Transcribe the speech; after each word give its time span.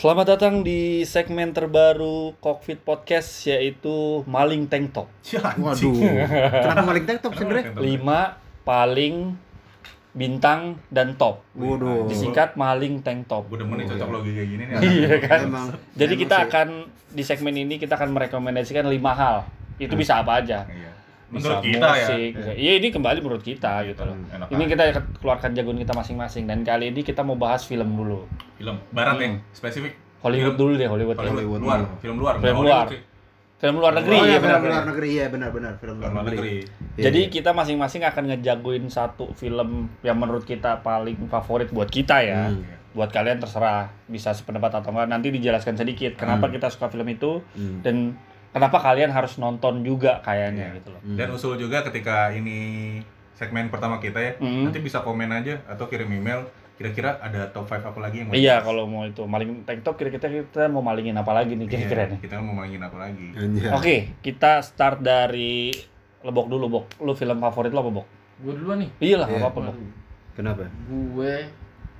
Selamat 0.00 0.32
datang 0.32 0.64
di 0.64 1.04
segmen 1.04 1.52
terbaru 1.52 2.32
Cockpit 2.40 2.80
Podcast 2.80 3.44
yaitu 3.44 4.24
Maling 4.24 4.64
Tank 4.64 4.96
Top. 4.96 5.12
Waduh. 5.60 5.92
Kenapa 6.64 6.88
maling 6.88 7.04
tank 7.04 7.20
top 7.20 7.36
sebenarnya? 7.36 7.76
Lima 7.76 8.40
paling 8.64 9.36
bintang 10.16 10.80
dan 10.88 11.20
top. 11.20 11.44
Waduh. 11.52 12.08
Disingkat 12.08 12.56
Maling 12.56 13.04
Tank 13.04 13.28
Top. 13.28 13.44
Demen 13.52 13.76
nih 13.76 13.92
cocok 13.92 14.08
logi 14.08 14.32
kayak 14.32 14.48
gini 14.48 14.62
nih. 14.72 14.76
Iya 15.04 15.14
kan? 15.20 15.40
Emang. 15.44 15.68
Jadi 15.92 16.14
emang 16.16 16.22
kita 16.24 16.36
sih. 16.40 16.44
akan 16.48 16.68
di 17.12 17.22
segmen 17.28 17.54
ini 17.60 17.74
kita 17.76 18.00
akan 18.00 18.08
merekomendasikan 18.16 18.88
lima 18.88 19.12
hal. 19.12 19.44
Itu 19.76 20.00
bisa 20.00 20.24
apa 20.24 20.40
aja. 20.40 20.64
Iya. 20.64 20.96
Bisa 21.30 21.46
Menurut 21.48 21.62
kita 21.62 21.86
ya. 21.86 21.94
musik, 22.02 22.30
bisa- 22.34 22.54
Iya 22.56 22.72
ini 22.76 22.88
kembali 22.90 23.18
menurut 23.20 23.38
kita 23.40 23.72
gitu 23.84 24.02
loh. 24.02 24.16
Enak 24.28 24.46
Ini 24.48 24.58
aja. 24.58 24.68
kita 24.68 24.82
akan 24.84 25.02
keluarkan 25.16 25.50
jagoan 25.52 25.78
kita 25.78 25.92
masing-masing 25.92 26.44
dan 26.44 26.58
kali 26.60 26.90
ini 26.90 27.00
kita 27.00 27.22
mau 27.22 27.34
bahas 27.34 27.62
film 27.62 27.86
dulu. 27.88 28.26
Film 28.56 28.76
barat 28.90 29.14
Hmm. 29.14 29.22
yang 29.22 29.34
spesifik. 29.50 29.94
Hollywood 30.20 30.52
Film- 30.52 30.60
dulu 30.60 30.72
deh 30.74 30.84
Hollywood. 30.84 31.16
ya. 31.16 31.20
Hollywood, 31.22 31.38
Hollywood 31.38 31.60
luar, 31.62 31.78
dulu. 31.78 31.94
film 31.96 32.16
luar. 32.18 32.34
Film 32.36 32.58
luar. 32.58 32.84
Hollywood. 32.84 33.08
Film 33.56 33.76
luar 33.76 33.92
negeri 33.94 34.10
Oh 34.10 34.18
ya 34.18 34.26
iya 34.26 34.38
benar. 34.38 34.56
film 34.56 34.72
luar 34.72 34.84
negeri 34.86 35.08
iya 35.10 35.26
benar-benar 35.28 35.72
film 35.76 35.96
Film 35.96 36.10
luar 36.10 36.24
negeri. 36.26 36.54
Iya, 36.90 37.02
Jadi 37.06 37.20
iya. 37.20 37.30
kita 37.30 37.50
masing-masing 37.52 38.02
akan 38.02 38.24
ngejagoin 38.26 38.84
satu 38.88 39.24
film 39.32 39.70
yang 40.00 40.16
menurut 40.16 40.42
kita 40.42 40.80
paling 40.80 41.28
favorit 41.28 41.68
buat 41.68 41.86
kita 41.86 42.16
ya. 42.20 42.48
Hmm. 42.48 42.64
Buat 42.90 43.12
kalian 43.12 43.36
terserah 43.36 43.86
bisa 44.04 44.32
sependapat 44.32 44.74
atau 44.74 44.90
enggak 44.90 45.06
nanti 45.06 45.28
dijelaskan 45.30 45.76
sedikit 45.76 46.16
kenapa 46.16 46.48
kita 46.48 46.66
suka 46.66 46.88
film 46.88 47.06
itu 47.06 47.44
Hmm. 47.52 47.78
dan 47.80 48.16
kenapa 48.50 48.78
kalian 48.78 49.08
harus 49.08 49.36
nonton 49.36 49.80
juga 49.80 50.18
kayaknya 50.20 50.70
Iya. 50.70 50.76
gitu 50.76 50.88
loh. 50.90 51.00
Hmm. 51.00 51.16
Dan 51.16 51.28
usul 51.30 51.54
juga 51.56 51.82
ketika 51.82 52.30
ini 52.30 52.58
segmen 53.32 53.68
pertama 53.68 53.96
kita 53.96 54.18
ya, 54.18 54.32
Hmm. 54.36 54.66
nanti 54.66 54.78
bisa 54.78 55.00
komen 55.00 55.30
aja 55.30 55.58
atau 55.64 55.86
kirim 55.86 56.10
email 56.10 56.44
kira-kira 56.74 57.20
ada 57.20 57.44
top 57.46 57.68
5 57.68 57.84
apa 57.84 58.00
lagi 58.00 58.16
yang 58.18 58.26
mau 58.26 58.34
Iya 58.34 58.56
kalau 58.60 58.84
mau 58.84 59.04
itu 59.04 59.20
maling 59.20 59.64
tank 59.64 59.84
top 59.84 59.94
kira-kira 59.94 60.32
kita 60.40 60.64
mau 60.66 60.80
malingin 60.80 61.12
apa 61.14 61.28
lagi 61.30 61.52
nih 61.52 61.64
Iya, 61.64 61.72
kira-kira 61.76 62.02
nih. 62.08 62.18
Kita 62.20 62.40
mau 62.40 62.54
mainin 62.54 62.80
apa 62.80 62.96
lagi? 62.98 63.26
Oke, 63.70 64.16
kita 64.18 64.60
start 64.60 65.00
dari 65.00 65.68
Lebok 66.20 66.48
dulu, 66.48 66.68
Bok. 66.68 66.84
Lu 67.00 67.12
film 67.12 67.36
favorit 67.38 67.68
lo 67.70 67.80
apa, 67.80 67.92
Bok? 67.94 68.06
Gue 68.38 68.52
duluan 68.52 68.76
nih. 68.78 68.90
Iya 68.98 69.16
lah, 69.20 69.28
Iya. 69.28 69.40
apa-apa, 69.40 69.60
Bok. 69.62 69.76
Kenapa? 70.32 70.64
Gue 70.86 71.48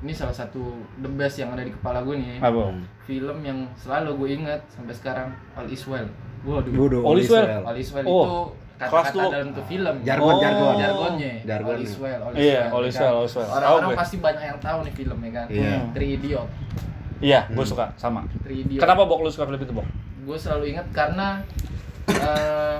ini 0.01 0.12
salah 0.12 0.33
satu 0.33 0.61
the 0.97 1.09
best 1.11 1.37
yang 1.37 1.53
ada 1.53 1.61
di 1.61 1.73
kepala 1.73 2.01
gue 2.01 2.17
nih. 2.17 2.37
Apa? 2.37 2.69
Hmm. 2.69 2.85
Film 3.03 3.37
yang 3.41 3.64
selalu 3.75 4.17
gue 4.17 4.29
ingat 4.35 4.61
sampai 4.67 4.92
sekarang 4.92 5.29
All 5.53 5.64
Is 5.67 5.85
Well. 5.85 6.09
Waduh. 6.41 6.72
Waduh, 6.72 7.00
All 7.02 7.16
is 7.16 7.28
well. 7.28 7.44
All 7.62 7.77
Is 7.77 7.91
Well 7.91 8.05
Oh, 8.05 8.24
itu 8.48 8.80
kata-kata 8.80 9.28
dalam 9.28 9.48
tuh 9.52 9.64
film. 9.66 9.94
Jargon, 10.00 10.24
Oh. 10.27 10.41
jargon. 10.41 10.74
Jargonnya. 10.74 11.33
Jargon. 11.44 11.74
All 11.74 11.83
Is 11.83 11.94
Well. 11.96 12.20
All 12.22 12.33
Is 12.33 12.41
Iya, 12.41 12.60
Well, 12.62 12.72
All 12.72 12.80
ya 12.80 12.88
Is 12.88 12.94
kan? 12.94 13.02
Well, 13.02 13.14
All 13.14 13.27
Is 13.27 13.34
Well. 13.34 13.48
Orang-orang 13.50 13.84
gue. 13.86 13.98
pasti 14.00 14.16
banyak 14.19 14.44
yang 14.46 14.58
tahu 14.58 14.78
nih 14.83 14.94
filmnya 14.94 15.30
kan. 15.34 15.46
Iya. 15.48 15.72
Hmm. 15.74 15.88
Three 15.92 16.11
Idiot. 16.14 16.48
Iya, 17.20 17.41
gue 17.46 17.56
Hmm. 17.58 17.68
suka 17.68 17.84
sama. 17.94 18.20
Three 18.41 18.58
Idiot. 18.62 18.80
Kenapa 18.80 19.02
Bok 19.05 19.20
lu 19.20 19.28
suka 19.28 19.44
film 19.44 19.61
itu, 19.61 19.74
Bok? 19.74 19.86
Gue 20.22 20.36
selalu 20.36 20.64
ingat 20.70 20.86
karena 20.91 21.44
eh 22.08 22.78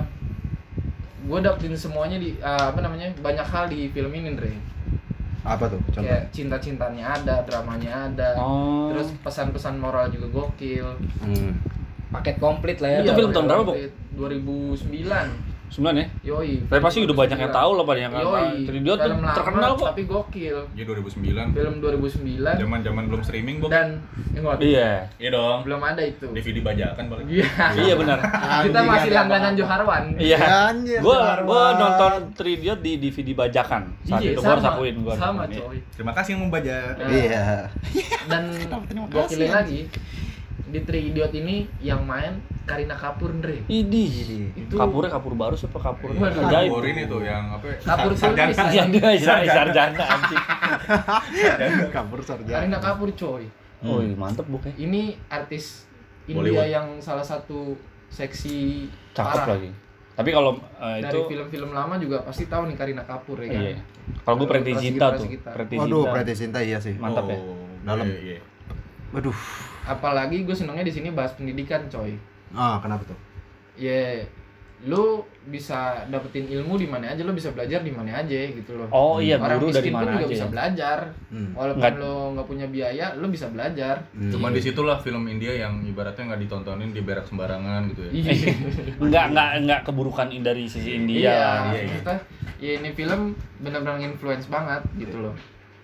gue 1.20 1.38
dapetin 1.38 1.77
semuanya 1.77 2.16
di 2.16 2.34
eh, 2.34 2.64
apa 2.64 2.81
namanya 2.81 3.12
banyak 3.16 3.44
hal 3.44 3.69
di 3.69 3.86
film 3.88 4.11
ini 4.11 4.33
Andre. 4.33 4.56
Apa 5.41 5.69
tuh? 5.69 5.81
Contoh. 5.86 6.00
Kayak 6.00 6.28
cinta-cintanya 6.31 7.14
ada, 7.14 7.41
dramanya 7.42 8.08
ada. 8.08 8.28
Oh. 8.36 8.88
Terus 8.88 9.12
pesan-pesan 9.20 9.77
moral 9.77 10.08
juga 10.08 10.28
gokil. 10.31 10.84
Hmm. 11.19 11.61
Paket 12.11 12.36
komplit 12.42 12.78
lah 12.83 12.91
ya. 12.91 12.98
Itu 13.06 13.12
film 13.14 13.30
tahun 13.30 13.47
berapa, 13.47 13.62
Bok? 13.64 13.77
2009. 14.19 15.50
9 15.70 15.94
ya? 15.94 16.06
Yoi. 16.27 16.66
Tapi 16.66 16.83
pasti 16.83 16.98
udah 17.06 17.14
banyak 17.14 17.39
yang 17.39 17.53
tahu 17.55 17.78
lah 17.78 17.86
banyak 17.86 18.03
yang 18.11 18.14
Yoi. 18.19 18.66
Tridiot 18.66 18.98
tuh 18.98 19.14
terkenal 19.22 19.70
kok. 19.78 19.94
Tapi 19.94 20.03
gokil. 20.03 20.56
Iya 20.75 20.83
2009. 20.83 21.55
Film 21.55 21.75
2009 21.78 22.58
Zaman-zaman 22.58 23.03
belum 23.06 23.22
streaming, 23.22 23.56
Bok. 23.62 23.70
dan 23.70 24.03
ingat 24.34 24.58
Iya. 24.58 25.06
Iya 25.22 25.31
dong. 25.31 25.58
belum 25.62 25.81
ada 25.86 26.03
itu. 26.03 26.27
DVD 26.34 26.58
bajakan 26.58 27.05
paling. 27.06 27.27
Iya. 27.31 27.47
Iya 27.78 27.94
benar. 27.94 28.19
Kita 28.66 28.81
masih 28.82 29.10
langganan 29.15 29.53
Joharwan. 29.54 30.04
Iya. 30.19 30.38
Anjir, 30.75 30.99
Gua 30.99 31.38
gua 31.47 31.78
nonton 31.78 32.34
Tridiot 32.34 32.82
di 32.82 32.99
DVD 32.99 33.31
bajakan. 33.38 33.94
Saat 34.03 34.26
Iya, 34.26 34.34
itu 34.34 34.43
gua 34.43 34.50
harus 34.59 34.66
akuin 34.66 34.97
gua. 35.06 35.15
Sama, 35.15 35.47
coy. 35.47 35.78
Terima 35.94 36.12
kasih 36.19 36.34
yang 36.34 36.50
membaca. 36.50 36.76
Iya. 37.06 37.70
Dan 38.26 38.43
gokilnya 39.15 39.62
lagi 39.62 39.87
di 40.66 40.81
Three 40.81 41.09
Idiot 41.09 41.32
ini 41.32 41.65
yang 41.78 42.03
main 42.03 42.37
Karina 42.62 42.94
Kapur, 42.94 43.31
Andre. 43.31 43.65
Idih. 43.66 44.12
Itu- 44.54 44.76
Kapurnya 44.76 45.10
kapur 45.10 45.34
baru 45.34 45.54
siapa 45.54 45.76
kapur? 45.76 46.12
Waduh. 46.12 46.44
Ajaib. 46.44 46.71
Kapur 46.71 46.84
ini 46.84 47.03
tuh 47.04 47.21
yang 47.21 47.44
apa? 47.50 47.65
ya? 47.66 47.76
Kapur 47.82 48.12
Sarjana. 48.12 48.53
Iya, 48.69 48.84
dia 48.87 49.10
sarjana, 49.19 49.50
sarjana 49.50 50.04
anjing. 50.06 50.44
Kabur 51.88 52.20
sarjana. 52.20 52.56
Karina 52.56 52.78
Kapur, 52.78 53.09
coy. 53.12 53.44
Oh, 53.81 53.99
iya, 53.99 54.12
mantep 54.12 54.44
bukan? 54.44 54.70
Ini 54.72 55.16
artis 55.26 55.88
India 56.25 56.37
Bollywood. 56.53 56.69
yang 56.69 56.87
salah 57.00 57.25
satu 57.25 57.75
seksi 58.06 58.87
Cakep 59.10 59.25
parah. 59.34 59.47
lagi. 59.56 59.70
Tapi 60.12 60.31
kalau 60.31 60.53
Dari 60.76 61.00
itu 61.00 61.19
film-film 61.26 61.70
lama 61.72 61.97
juga 61.97 62.20
pasti 62.20 62.44
tahu 62.44 62.69
nih 62.69 62.76
Karina 62.76 63.03
Kapur 63.03 63.41
ya 63.41 63.49
kan. 63.49 63.62
iya. 63.65 63.81
Kalau 64.20 64.37
gue 64.37 64.47
Preti 64.47 64.72
Cinta 64.76 65.06
tuh. 65.12 65.26
Preti 65.26 65.75
Waduh, 65.75 66.04
Cinta. 66.04 66.12
Preti 66.12 66.32
Sinta 66.37 66.59
iya 66.60 66.76
sih. 66.76 66.94
Mantap 66.94 67.25
ya. 67.25 67.34
Oh, 67.34 67.56
Dalam. 67.82 68.04
Iya, 68.04 68.37
iya. 68.37 68.38
Waduh. 69.10 69.34
Apalagi 69.91 70.47
gue 70.47 70.55
senengnya 70.55 70.87
di 70.87 70.95
sini 70.95 71.11
bahas 71.11 71.34
pendidikan, 71.34 71.91
coy. 71.91 72.15
Ah, 72.55 72.78
kenapa 72.78 73.03
tuh? 73.11 73.19
Ya, 73.75 74.23
lu 74.81 75.21
bisa 75.45 76.09
dapetin 76.09 76.49
ilmu 76.49 76.81
di 76.81 76.89
mana 76.89 77.12
aja, 77.12 77.21
lu 77.21 77.37
bisa 77.37 77.53
belajar 77.53 77.84
di 77.84 77.93
mana 77.93 78.23
aja 78.23 78.33
gitu 78.33 78.81
loh. 78.81 78.89
Oh 78.89 79.21
iya, 79.21 79.37
Orang 79.37 79.61
guru 79.61 79.77
dari 79.77 79.91
miskin 79.91 79.93
pun 79.93 80.00
mana 80.00 80.12
juga 80.17 80.25
aja. 80.25 80.33
bisa 80.33 80.47
ya? 80.47 80.53
belajar. 80.53 80.99
Hmm. 81.29 81.50
Walaupun 81.53 81.81
Nggak- 81.84 82.00
lo 82.00 82.15
nggak 82.33 82.47
punya 82.49 82.67
biaya, 82.71 83.06
lu 83.21 83.27
bisa 83.29 83.47
belajar. 83.53 83.95
Hmm. 84.17 84.33
Cuman 84.33 84.50
di 84.56 84.61
situlah 84.65 84.97
film 85.05 85.29
India 85.29 85.53
yang 85.53 85.84
ibaratnya 85.84 86.33
nggak 86.33 86.43
ditontonin 86.49 86.91
di 86.97 87.00
berak 87.05 87.29
sembarangan 87.29 87.93
gitu 87.93 88.00
ya. 88.09 88.12
Iya. 88.15 88.33
Enggak 89.05 89.25
enggak 89.34 89.49
enggak 89.61 89.81
keburukan 89.84 90.27
dari 90.41 90.65
sisi 90.65 90.97
India. 90.97 91.19
Iya, 91.19 91.41
iya, 91.77 91.81
iya. 91.84 92.17
ya 92.61 92.73
ini 92.81 92.91
film 92.97 93.37
benar-benar 93.61 94.00
influence 94.00 94.49
banget 94.49 94.81
gitu 94.97 95.29
loh. 95.29 95.34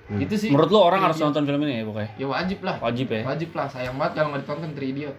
Hmm. 0.06 0.22
Itu 0.22 0.34
sih. 0.38 0.48
Menurut 0.54 0.70
lu 0.70 0.78
orang 0.78 1.02
Three 1.02 1.06
harus 1.10 1.18
Idiot. 1.18 1.26
nonton 1.34 1.42
film 1.50 1.60
ini 1.66 1.74
ya 1.78 1.84
pokoknya? 1.84 2.10
Ya 2.14 2.26
wajib 2.30 2.58
lah. 2.62 2.76
Wajib 2.78 3.06
ya. 3.10 3.22
Wajib 3.26 3.50
lah, 3.58 3.66
sayang 3.66 3.96
banget 3.98 4.12
kalau 4.22 4.28
nggak 4.30 4.42
ditonton 4.46 4.70
Three 4.78 4.90
Idiot. 4.94 5.16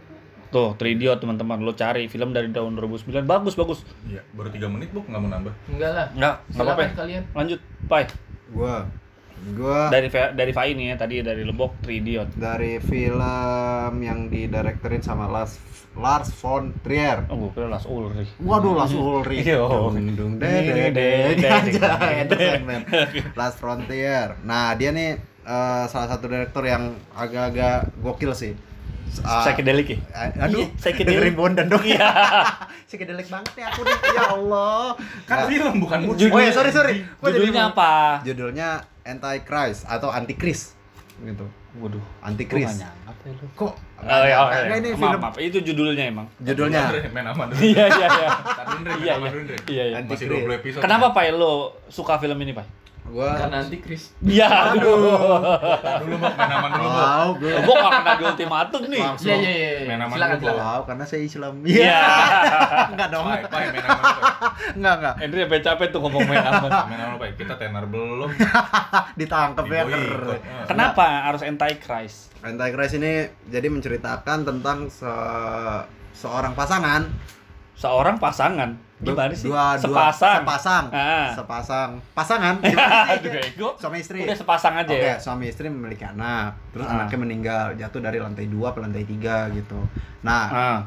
Tuh, 0.48 0.72
Tridiot 0.80 1.20
teman-teman, 1.20 1.60
lo 1.60 1.76
cari 1.76 2.08
film 2.08 2.32
dari 2.32 2.48
tahun 2.56 2.80
2009 2.80 3.28
bagus 3.28 3.60
bagus. 3.60 3.84
Iya, 4.08 4.24
baru 4.32 4.48
3 4.48 4.64
menit, 4.72 4.96
Bok, 4.96 5.04
nggak 5.04 5.20
mau 5.20 5.28
nambah. 5.28 5.54
Enggak 5.68 5.92
lah. 5.92 6.08
Enggak, 6.16 6.36
enggak 6.48 6.64
apa-apa. 6.64 6.80
Silakan 6.80 7.00
kalian. 7.04 7.24
Lanjut, 7.36 7.60
Pai. 7.92 8.04
Gua 8.56 8.88
gua 9.50 9.88
Dari 9.88 10.08
dari 10.10 10.52
Fai 10.52 10.72
nih 10.72 10.92
ya, 10.92 10.96
tadi 10.98 11.20
dari 11.20 11.42
Lebok 11.42 11.82
Tridiot. 11.82 12.34
dari 12.34 12.78
film 12.80 13.22
yang 13.98 14.28
didirektorin 14.28 15.00
sama 15.00 15.26
Lars 15.26 15.58
Lars 15.94 16.30
von 16.32 16.78
Trier. 16.80 17.26
Oh, 17.28 17.38
gue 17.40 17.52
kira 17.54 17.66
Las 17.68 17.84
Ulrich. 17.84 18.30
Waduh, 18.38 18.74
Lars 18.76 18.94
Ulrich. 18.94 19.42
Iya. 19.44 19.66
Dung 19.66 20.14
dung 20.14 20.34
de 20.36 20.46
de 20.46 20.74
de 20.88 21.08
de 21.34 21.48
aja, 21.50 21.90
entertainment. 22.16 22.86
Last 23.34 23.58
Frontier. 23.58 24.38
Nah, 24.42 24.74
dia 24.74 24.92
nih 24.92 25.18
eh, 25.42 25.84
salah 25.88 26.06
satu 26.08 26.26
direktur 26.26 26.62
yang 26.64 26.94
agak-agak 27.12 27.90
gokil 27.98 28.30
sih. 28.32 28.54
Ah, 29.20 29.42
Psychedelic 29.42 29.88
ya? 29.88 29.98
eh, 30.14 30.30
aduh, 30.38 30.62
Iya, 30.62 30.78
psychedelic. 30.78 31.08
dengerin 31.10 31.36
Bondan 31.36 31.66
dong. 31.66 31.82
Iya. 31.82 32.10
Psychedelic 32.88 33.26
banget 33.26 33.54
ya 33.56 33.66
aku 33.68 33.82
nih. 33.82 33.98
Ya 34.12 34.24
Allah. 34.30 34.84
Kan 35.26 35.36
Nah, 35.36 35.48
film 35.48 35.74
bukan 35.82 36.00
musik. 36.06 36.30
Oh 36.30 36.38
ya, 36.38 36.52
sorry 36.52 36.70
sorry. 36.70 36.96
Judulnya 37.18 37.74
apa? 37.74 38.22
Judulnya 38.22 38.70
Antichrist 39.08 39.88
atau 39.88 40.12
Antikris 40.12 40.76
gitu. 41.24 41.46
Waduh. 41.82 42.04
Antikris. 42.22 42.84
Kok? 43.58 43.74
Oh 43.98 44.24
iya, 44.26 44.38
oh, 44.38 44.48
iya. 44.54 44.78
ini 44.78 44.94
film 44.94 45.20
maaf. 45.20 45.36
Itu 45.42 45.62
judulnya 45.62 46.10
emang. 46.10 46.30
judulnya 46.38 46.94
main 47.10 47.26
aman 47.26 47.50
dulu. 47.50 47.60
Iya, 47.60 47.86
iya, 47.90 48.08
iya. 48.08 48.30
Iya, 48.78 48.94
iya. 49.02 49.14
dulu, 49.18 49.40
Andre. 49.42 49.58
Iya, 49.66 49.84
iya. 49.90 49.96
Masih 50.06 50.26
20 50.30 50.60
episode. 50.62 50.82
Kenapa 50.86 51.08
Pai 51.12 51.34
lo 51.34 51.82
suka 51.90 52.22
film 52.22 52.38
ini, 52.46 52.54
Pai? 52.54 52.66
Gua 53.08 53.30
Karena 53.40 53.64
nanti 53.64 53.78
Chris. 53.80 54.12
Iya, 54.20 54.76
aduh. 54.76 55.00
Dulu, 56.04 56.16
Bok, 56.20 56.34
main 56.36 56.52
aman 56.52 56.70
dulu, 56.76 56.88
Bok. 56.88 56.98
Wow, 56.98 57.28
gue 57.40 57.52
Gue 57.58 57.76
gak 57.76 57.92
kena 57.92 58.12
di 58.14 58.24
ultimatum 58.28 58.82
nih. 58.88 59.04
Iya 59.24 59.36
iya 59.36 59.52
iya. 59.52 59.72
Main 59.88 60.02
aman 60.04 60.16
Silakan 60.16 60.38
dulu. 60.38 60.56
Wow, 60.60 60.80
karena 60.84 61.04
saya 61.08 61.22
Islam. 61.24 61.54
Iya. 61.64 62.02
Enggak 62.92 63.08
dong. 63.12 63.26
Main 63.28 63.46
aman. 63.48 64.16
Enggak, 64.78 64.94
enggak. 65.00 65.16
Henry 65.24 65.40
sampai 65.48 65.62
capek 65.64 65.88
tuh 65.90 66.00
ngomong 66.04 66.24
main 66.28 66.46
aman. 66.46 66.70
Main 66.70 67.00
aman 67.00 67.16
dulu, 67.16 67.20
Pai. 67.24 67.32
Kita 67.36 67.54
tenar 67.56 67.86
belum. 67.88 68.30
Ditangkep 69.20 69.66
ya. 69.72 69.84
Kenapa 70.68 71.06
harus 71.32 71.42
anti-Christ? 71.42 72.36
Antichrist 72.44 72.96
ini 72.96 73.26
jadi 73.50 73.68
menceritakan 73.68 74.46
tentang 74.46 74.88
se- 74.94 75.84
seorang 76.14 76.54
pasangan 76.54 77.06
Seorang 77.78 78.18
pasangan. 78.18 78.74
Gimana 78.98 79.30
sih? 79.30 79.46
Dua, 79.46 79.78
dua, 79.78 80.10
sepasang. 80.10 80.42
sepasang, 80.42 80.86
Ah. 80.90 81.30
sepasang, 81.30 81.90
pasangan. 82.12 82.58
Aduh. 83.14 83.78
Suami 83.78 84.02
istri. 84.02 84.26
Udah 84.26 84.34
sepasang 84.34 84.74
aja 84.74 84.90
Oke, 84.90 85.06
ya. 85.06 85.16
suami 85.22 85.46
istri 85.46 85.70
memiliki 85.70 86.02
anak, 86.02 86.58
terus 86.74 86.90
Ah. 86.90 86.98
anaknya 86.98 87.18
meninggal, 87.20 87.66
jatuh 87.78 88.02
dari 88.02 88.18
lantai 88.18 88.50
dua 88.50 88.74
ke 88.74 88.82
lantai 88.82 89.06
tiga 89.06 89.54
gitu. 89.54 89.78
Nah, 90.26 90.44
Ah. 90.50 90.78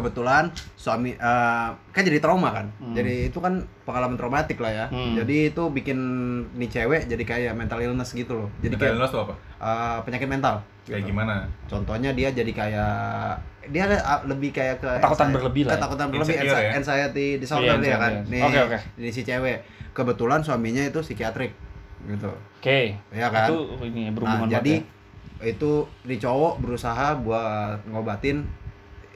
Kebetulan 0.00 0.48
suami 0.74 1.12
eh, 1.12 1.68
kan 1.70 2.02
jadi 2.02 2.18
trauma 2.18 2.50
kan. 2.50 2.66
Hmm. 2.76 2.92
Jadi 2.92 3.28
itu 3.28 3.36
kan 3.36 3.54
pengalaman 3.84 4.16
traumatik 4.16 4.56
lah 4.56 4.72
ya. 4.72 4.86
Hmm. 4.86 5.12
Jadi 5.14 5.50
itu 5.50 5.62
bikin 5.68 5.98
nih 6.52 6.68
cewek 6.68 7.04
jadi 7.04 7.22
kayak 7.22 7.52
mental 7.52 7.78
illness 7.78 8.10
gitu 8.10 8.32
loh. 8.34 8.48
Jadi 8.58 8.74
Mental 8.74 8.80
kayak 8.80 8.94
illness 8.96 9.12
tuh 9.12 9.22
apa? 9.22 9.34
eh, 9.60 9.98
penyakit 10.02 10.26
mental. 10.26 10.54
Kayak 10.82 11.00
gitu. 11.00 11.10
gimana? 11.12 11.34
Contohnya 11.66 12.10
dia 12.10 12.28
jadi 12.30 12.50
kayak 12.50 12.94
dia 13.68 13.82
ada 13.84 13.98
lebih 14.24 14.50
kayak 14.50 14.80
ke 14.80 14.88
Ketakutan 14.96 15.30
berlebih 15.30 15.62
lah 15.62 15.70
ya. 15.70 15.76
Ketakutan 15.76 16.06
berlebih 16.08 16.34
Insecure 16.34 16.50
anxi- 16.50 16.64
ya? 16.64 16.72
anxiety 16.74 17.26
disorder 17.36 17.68
Iya, 17.70 17.78
dia 17.78 17.94
kan. 17.94 18.12
anxiety. 18.16 18.32
Nih, 18.32 18.42
Oke, 18.42 18.58
oke. 18.64 18.78
ini 18.96 19.08
si 19.10 19.22
cewek. 19.22 19.58
Kebetulan 19.90 20.40
suaminya 20.40 20.82
itu 20.82 20.98
psikiatrik 20.98 21.52
gitu. 22.02 22.30
Oke. 22.58 22.96
Ya 23.12 23.28
kan? 23.28 23.46
Itu 23.46 23.56
ini 23.84 24.08
Nah, 24.08 24.12
berhubungan 24.12 24.48
jadi 24.50 24.74
banget 24.80 24.98
itu 25.40 25.72
di 26.04 26.16
cowok 26.16 26.60
berusaha 26.60 27.16
buat 27.16 27.80
ngobatin 27.86 28.44
ya. 28.44 28.59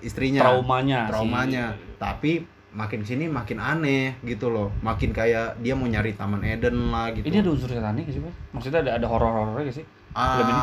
Istrinya 0.04 0.44
traumanya. 0.44 1.08
traumanya 1.08 1.64
tapi 1.96 2.44
makin 2.74 3.00
sini 3.06 3.30
makin 3.30 3.62
aneh 3.62 4.18
gitu 4.26 4.50
loh 4.50 4.68
makin 4.82 5.14
kayak 5.14 5.56
dia 5.62 5.72
mau 5.72 5.86
nyari 5.86 6.12
taman 6.12 6.42
Eden 6.42 6.90
lah 6.90 7.14
gitu 7.14 7.24
Ini 7.24 7.40
ada 7.40 7.50
unsur 7.54 7.70
setanik 7.70 8.04
gak 8.04 8.14
sih, 8.14 8.22
Pak? 8.22 8.34
Maksudnya 8.52 8.80
ada 8.82 8.90
ada 8.98 9.06
horor-horornya 9.06 9.62
gak 9.64 9.76
sih? 9.78 9.86
film 10.14 10.46
ini? 10.46 10.62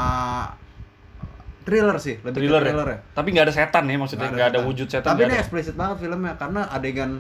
Thriller 1.62 1.98
sih 2.02 2.18
lebih 2.20 2.36
Thriller, 2.42 2.62
thriller 2.66 2.88
ya? 2.90 2.98
ya, 2.98 3.00
Tapi 3.14 3.28
nggak 3.32 3.46
ada 3.46 3.54
setan 3.54 3.84
ya 3.86 3.96
maksudnya, 3.96 4.28
nggak 4.28 4.50
ada, 4.50 4.60
setan. 4.60 4.68
wujud 4.68 4.88
setan. 4.90 5.10
tapi 5.14 5.22
ini 5.24 5.34
ada. 5.38 5.42
eksplisit 5.46 5.76
banget 5.78 5.98
filmnya 6.02 6.34
karena 6.36 6.62
adegan 6.68 7.12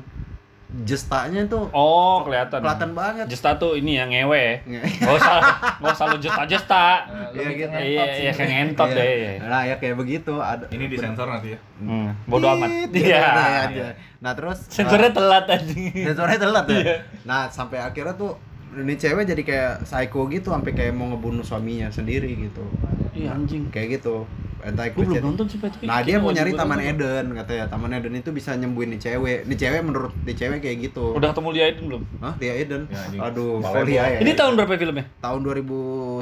jestanya 0.81 1.41
itu 1.41 1.59
Oh, 1.69 2.23
kelihatan. 2.23 2.57
kelihatan 2.57 2.91
banget 2.91 3.25
Jesta 3.27 3.55
tuh 3.55 3.75
ini 3.75 3.95
yang 3.95 4.07
ngewe 4.07 4.39
ya. 4.39 4.55
Nge- 4.63 4.83
Gak 4.97 5.13
usah, 5.13 5.35
gak 5.77 5.91
usah 5.91 6.05
lu 6.07 6.17
jesta-jesta. 6.17 6.85
Iya, 7.31 7.49
gitu. 7.53 7.75
Iya, 7.75 8.03
iya, 8.17 8.31
kayak 8.31 8.49
ngentot 8.49 8.87
Iya. 8.87 8.95
deh. 8.95 9.07
iya. 9.11 9.31
nah 9.43 9.61
ya 9.61 9.75
kayak 9.75 9.95
begitu 9.95 10.33
ada 10.35 10.63
Ini 10.65 10.87
disensor 10.87 11.27
nanti 11.27 11.51
ya. 11.51 11.59
Hmm, 11.77 12.15
bodo 12.23 12.47
amat. 12.49 12.69
Tit, 12.87 13.03
Iya. 13.05 13.19
gitu 13.19 13.41
aja. 13.75 13.87
nah 14.17 14.31
terus 14.31 14.57
Sensornya 14.65 15.11
telat 15.11 15.45
anjing. 15.45 15.91
sensornya 15.93 16.37
telat 16.37 16.65
ya. 16.65 16.77
Iya. 16.77 16.95
Nah, 17.23 17.41
sampai 17.47 17.77
akhirnya 17.77 18.15
tuh 18.15 18.31
ini 18.71 18.95
cewek 18.95 19.27
jadi 19.27 19.43
kayak 19.43 19.73
psycho 19.83 20.23
gitu 20.25 20.47
sampai 20.47 20.71
kayak 20.71 20.93
mau 20.93 21.09
ngebunuh 21.09 21.41
suaminya 21.41 21.87
sendiri 21.87 22.31
gitu. 22.39 22.63
Iya 23.11 23.35
anjing. 23.35 23.67
Kayak 23.67 23.99
gitu. 23.99 24.23
Entah 24.63 24.85
Gue 24.87 25.03
belum 25.03 25.23
nonton 25.23 25.45
sih, 25.45 25.57
tapi 25.57 25.83
Nah, 25.83 25.99
dia 26.01 26.15
mau 26.15 26.29
nyari 26.29 26.51
Taman 26.51 26.77
nonton. 26.77 26.91
Eden 26.93 27.25
katanya. 27.33 27.65
Taman 27.67 27.91
Eden 27.91 28.13
itu 28.15 28.29
bisa 28.29 28.53
nyembuhin 28.53 28.89
nih 28.89 29.01
cewek. 29.01 29.39
Nih 29.43 29.57
cewek 29.57 29.81
menurut 29.81 30.13
nih 30.21 30.35
cewek 30.35 30.59
kayak 30.59 30.77
gitu. 30.83 31.05
Udah 31.11 31.29
ketemu 31.29 31.49
Lia 31.51 31.65
Eden 31.67 31.83
belum? 31.87 32.01
Hah, 32.19 32.33
Lia 32.37 32.53
Eden? 32.55 32.81
Ya. 32.87 33.01
Aduh, 33.21 33.59
kok 33.59 33.83
Lia 33.83 34.03
ya? 34.07 34.19
Ini 34.19 34.31
tahun 34.33 34.53
berapa 34.55 34.73
filmnya? 34.75 35.05
tahun 35.17 35.39
2009. 35.41 36.21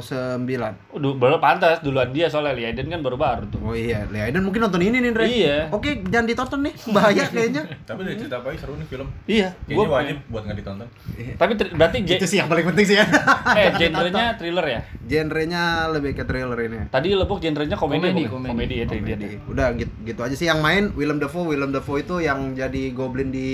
Udah 0.92 1.10
baru 1.14 1.36
pantas 1.38 1.80
duluan 1.80 2.10
dia 2.10 2.26
soalnya 2.26 2.52
Lia 2.52 2.68
Eden 2.70 2.88
kan 2.88 3.00
baru-baru 3.00 3.44
tuh. 3.48 3.60
Oh 3.62 3.72
iya, 3.72 4.04
Lia 4.08 4.26
Eden 4.26 4.42
mungkin 4.42 4.62
nonton 4.62 4.80
ini 4.80 4.98
nih, 4.98 5.10
Andre. 5.10 5.24
Iya. 5.26 5.56
Oke, 5.70 6.04
jangan 6.04 6.26
ditonton 6.26 6.60
nih. 6.62 6.74
Bahaya 6.90 7.24
kayaknya. 7.26 7.62
Tapi 7.88 8.00
dari 8.02 8.16
cerita 8.16 8.36
apa 8.38 8.52
seru 8.54 8.74
nih 8.74 8.86
film. 8.86 9.06
Iya, 9.24 9.48
Kayaknya 9.60 9.76
gua 9.76 9.86
wajib 9.92 10.16
buat 10.26 10.42
nggak 10.44 10.56
ditonton. 10.56 10.88
Tapi 11.36 11.52
tri- 11.54 11.72
berarti 11.72 11.96
Itu 12.02 12.26
sih 12.26 12.38
yang 12.38 12.48
paling 12.48 12.66
penting 12.66 12.86
sih 12.86 12.96
ya. 12.96 13.04
eh 13.52 13.68
genrenya 13.74 14.26
thriller 14.34 14.66
ya? 14.66 14.80
Genrenya 15.02 15.62
lebih 15.90 16.12
ke 16.12 16.22
thriller 16.22 16.58
ini. 16.60 16.78
Tadi 16.88 17.08
lebok 17.12 17.38
genrenya 17.38 17.74
komedi, 17.74 18.00
Komedi? 18.02 18.24
Komedi. 18.30 18.48
komedi 18.48 18.74
ya 18.76 18.84
tadi 18.84 19.00
dia. 19.00 19.16
Komedi. 19.16 19.28
Udah 19.44 19.66
gitu, 19.74 19.92
gitu 20.02 20.20
aja 20.22 20.32
sih 20.32 20.46
yang 20.46 20.60
main 20.60 20.94
Willem 20.94 21.18
Dafoe. 21.18 21.44
Willem 21.44 21.70
Dafoe 21.70 22.00
itu 22.00 22.18
yang 22.18 22.54
jadi 22.54 22.82
Goblin 22.90 23.28
di 23.28 23.48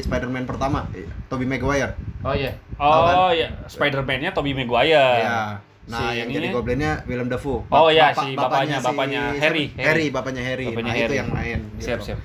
Spider-Man 0.00 0.44
pertama, 0.44 0.84
eh, 0.92 1.08
Tobey 1.26 1.44
Maguire. 1.44 1.96
Oh 2.20 2.30
iya. 2.30 2.52
Oh 2.76 3.30
ya, 3.30 3.48
Spider-Man-nya 3.64 4.30
Tobey 4.30 4.52
Maguire. 4.52 4.92
Ya. 5.18 5.58
Nah, 5.88 6.12
Si 6.12 6.20
yang 6.20 6.28
ininya? 6.28 6.36
jadi 6.36 6.46
Goblinnya 6.52 6.92
Willem 7.02 7.28
Dafoe. 7.28 7.64
Oh, 7.66 7.88
iya, 7.88 8.12
si 8.12 8.36
bapaknya- 8.36 8.76
si- 8.76 8.84
bapaknya 8.84 9.22
Harry. 9.34 9.72
siapa? 9.72 9.88
Harry, 9.88 10.06
bapaknya 10.12 10.42
Harry. 10.44 10.66
Bapaknya 10.68 10.84
nah, 10.84 10.94
itu 10.94 11.02
Harry. 11.02 11.16
yang 11.16 11.28
main. 11.32 11.60
Siap, 11.80 11.98
gitu. 11.98 12.12
siap. 12.12 12.18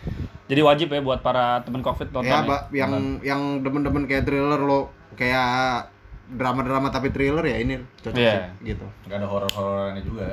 Jadi 0.44 0.62
wajib 0.62 0.88
ya 0.92 1.00
buat 1.00 1.24
para 1.24 1.64
temen 1.64 1.80
covid 1.80 2.12
nonton 2.12 2.28
Ya, 2.28 2.44
ya. 2.44 2.60
Yang 2.76 2.92
yang 3.24 3.42
demen-demen 3.64 4.04
kayak 4.04 4.28
thriller 4.28 4.60
lo 4.60 4.92
kayak 5.16 5.88
drama-drama 6.26 6.90
tapi 6.90 7.08
thriller 7.08 7.40
ya 7.42 7.58
ini 7.58 7.74
cocok 8.00 8.20
Iya. 8.20 8.52
sih 8.60 8.76
gitu. 8.76 8.86
Nggak 9.08 9.18
ada 9.18 9.28
horor-hororannya 9.28 10.04
juga. 10.04 10.24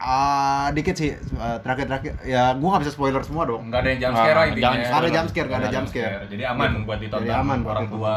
Ah, 0.00 0.72
dikit 0.72 0.96
sih 0.96 1.12
eh, 1.12 1.58
terakhir-terakhir 1.60 2.24
ya 2.24 2.56
gua 2.56 2.68
nggak 2.72 2.82
bisa 2.82 2.92
spoiler 2.92 3.20
semua 3.20 3.44
dong. 3.44 3.68
Nggak 3.68 3.80
ada 3.80 3.88
yang 3.90 4.00
jump 4.00 4.12
Ah, 4.12 4.18
scare 4.18 4.32
lah 4.32 4.46
jangan 4.48 4.56
intinya. 4.56 4.96
Ada 4.96 5.08
jump 5.10 5.28
scare, 5.28 5.46
nggak 5.46 5.60
ada 5.60 5.70
jump 5.70 5.86
scare. 5.86 6.14
Jadi 6.26 6.42
aman 6.42 6.68
Gitu. 6.70 6.80
buat 6.82 6.98
ditonton. 6.98 7.20
Jadi 7.22 7.34
aman 7.36 7.58
buat 7.60 7.70
orang 7.70 7.86
tua. 7.86 8.16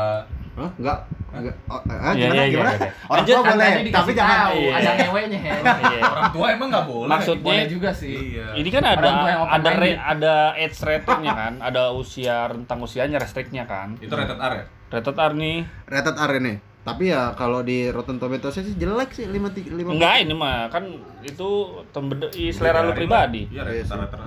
Hah? 0.53 0.69
Enggak. 0.77 0.99
Enggak. 1.33 1.55
Oh, 1.65 1.81
eh, 1.81 1.97
Iya, 1.97 2.13
gimana? 2.13 2.35
iya, 2.37 2.45
gimana? 2.45 2.69
iya, 2.69 2.77
iya. 2.77 2.89
Orang 3.03 3.23
tua 3.25 3.39
boleh, 3.43 3.71
tapi 3.73 3.83
dikasih 3.83 4.13
jangan 4.13 4.37
tahu, 4.37 4.59
Iya. 4.61 4.73
ada 4.77 4.91
ngeweknya. 4.95 5.39
Iya. 5.83 6.01
Orang 6.05 6.31
tua 6.31 6.47
emang 6.47 6.67
nggak 6.69 6.85
boleh. 6.87 7.09
Maksudnya 7.09 7.43
Boleh 7.43 7.65
juga 7.67 7.89
sih. 7.91 8.15
Iya. 8.31 8.47
ini 8.53 8.69
kan 8.69 8.83
ada 8.85 9.09
ada 9.49 9.69
re, 9.73 9.89
ada 9.97 10.33
age 10.53 10.77
ratingnya 10.79 11.33
kan, 11.33 11.53
ada 11.59 11.83
usia 11.91 12.47
rentang 12.47 12.79
usianya 12.79 13.17
restriknya 13.17 13.65
kan. 13.65 13.97
Itu 13.97 14.13
rated 14.13 14.37
R 14.37 14.53
ya? 14.55 14.65
Rated 14.93 15.17
R 15.17 15.31
nih. 15.33 15.57
rated 15.83 16.15
R 16.15 16.31
ini. 16.37 16.53
Tapi 16.83 17.15
ya 17.15 17.31
kalau 17.31 17.63
di 17.63 17.87
Rotten 17.87 18.19
Tomatoes 18.19 18.59
sih 18.59 18.75
jelek 18.75 19.15
sih 19.15 19.23
5 19.23 19.31
5 19.31 19.95
Enggak 19.95 20.15
ini 20.19 20.35
mah 20.35 20.67
kan 20.67 20.83
itu 21.23 21.49
tembede 21.95 22.27
selera 22.51 22.83
lu 22.83 22.91
pribadi. 22.91 23.47
Iya, 23.47 23.63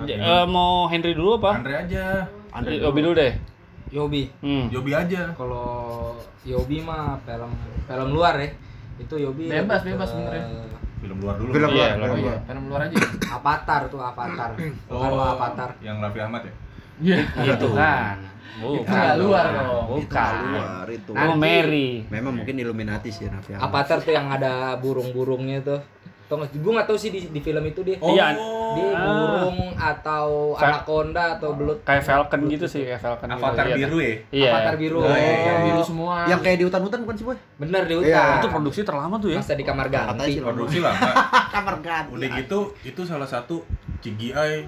Iya 0.01 0.17
eh, 0.17 0.45
mau 0.49 0.89
Henry 0.89 1.13
dulu 1.13 1.37
apa? 1.37 1.61
Andre 1.61 1.85
aja. 1.85 2.25
Andre 2.49 2.81
Yobi 2.81 2.99
dulu 3.05 3.13
deh. 3.13 3.33
Yobi. 3.93 4.23
Hmm. 4.41 4.73
Yobi 4.73 4.91
aja. 4.91 5.37
Kalau 5.37 6.17
Yobi 6.41 6.81
mah 6.81 7.21
film 7.21 7.53
film 7.85 8.09
luar 8.09 8.41
ya. 8.41 8.49
Itu 8.97 9.21
Yobi 9.21 9.45
Bebas, 9.45 9.85
bebas 9.85 10.09
sebenarnya. 10.09 10.65
Film 10.97 11.17
luar 11.21 11.37
dulu. 11.37 11.53
Film 11.53 11.69
Iya, 11.69 11.93
luar, 11.93 12.09
iya, 12.09 12.25
luar. 12.25 12.37
film 12.41 12.63
luar 12.73 12.81
aja. 12.89 12.95
Avatar 13.37 13.81
tuh 13.85 14.01
Avatar. 14.01 14.49
Bukan 14.57 14.89
Oh, 14.89 15.13
lo 15.13 15.23
Avatar. 15.37 15.69
yang 15.79 16.01
Raffi 16.01 16.19
Ahmad 16.25 16.41
ya? 16.41 16.53
Iya. 16.97 17.53
Itu 17.53 17.69
kan. 17.77 18.17
Itu 18.57 18.83
nggak 18.83 19.15
luar 19.17 19.45
dong. 19.51 19.85
Bukan. 19.97 20.33
luar 20.49 20.85
itu. 20.87 21.11
Oh, 21.11 21.35
Mary. 21.35 21.89
Memang 22.07 22.33
mungkin 22.33 22.55
Illuminati 22.55 23.09
sih 23.09 23.25
Raffi 23.25 23.53
Ahmad. 23.53 23.67
Avatar 23.67 23.97
tuh 23.99 24.11
yang 24.11 24.27
ada 24.27 24.73
burung-burungnya 24.77 25.61
tuh. 25.61 25.81
Tau? 26.27 26.43
Gue 26.43 26.71
nggak 26.75 26.85
tahu 26.85 26.99
sih 26.99 27.07
di, 27.07 27.23
di 27.23 27.39
film 27.39 27.63
itu 27.63 27.79
dia. 27.81 27.95
Oh. 27.97 28.11
Iya. 28.11 28.35
Dia 28.67 28.83
Ah. 28.91 28.99
burung 28.99 29.57
atau 29.73 30.27
Fa- 30.53 30.83
anaconda 30.83 31.39
atau 31.39 31.55
belut. 31.55 31.79
Kayak 31.81 32.03
Falcon 32.03 32.51
gitu 32.51 32.67
sih, 32.67 32.83
kayak 32.83 32.99
Falcon. 32.99 33.31
gitu. 33.31 33.39
Avatar 33.39 33.63
Iya, 33.63 33.75
biru 33.79 33.97
ya? 33.97 34.11
Iya. 34.27 34.49
Avatar 34.51 34.75
biru. 34.75 34.99
Oh, 34.99 35.07
iya. 35.07 35.35
Yang 35.39 35.59
biru 35.63 35.81
semua. 35.81 36.15
Yang 36.27 36.39
kayak 36.43 36.57
di 36.57 36.65
hutan-hutan 36.67 36.99
bukan 37.01 37.15
sih, 37.15 37.25
Boy? 37.25 37.37
Bener 37.55 37.81
di 37.81 37.93
Iya. 37.93 38.01
hutan. 38.03 38.27
Itu 38.37 38.47
produksi 38.51 38.79
terlama 38.83 39.15
tuh 39.17 39.29
ya. 39.31 39.39
Masa 39.39 39.53
di 39.53 39.63
kamar 39.63 39.87
ganti. 39.87 40.27
sih 40.27 40.41
Produksi 40.43 40.77
lama. 40.83 41.11
Kamar 41.55 41.75
ganti. 41.79 42.11
Udah 42.11 42.29
gitu, 42.35 42.59
itu 42.83 43.01
salah 43.07 43.25
satu 43.25 43.63
CGI 43.97 44.67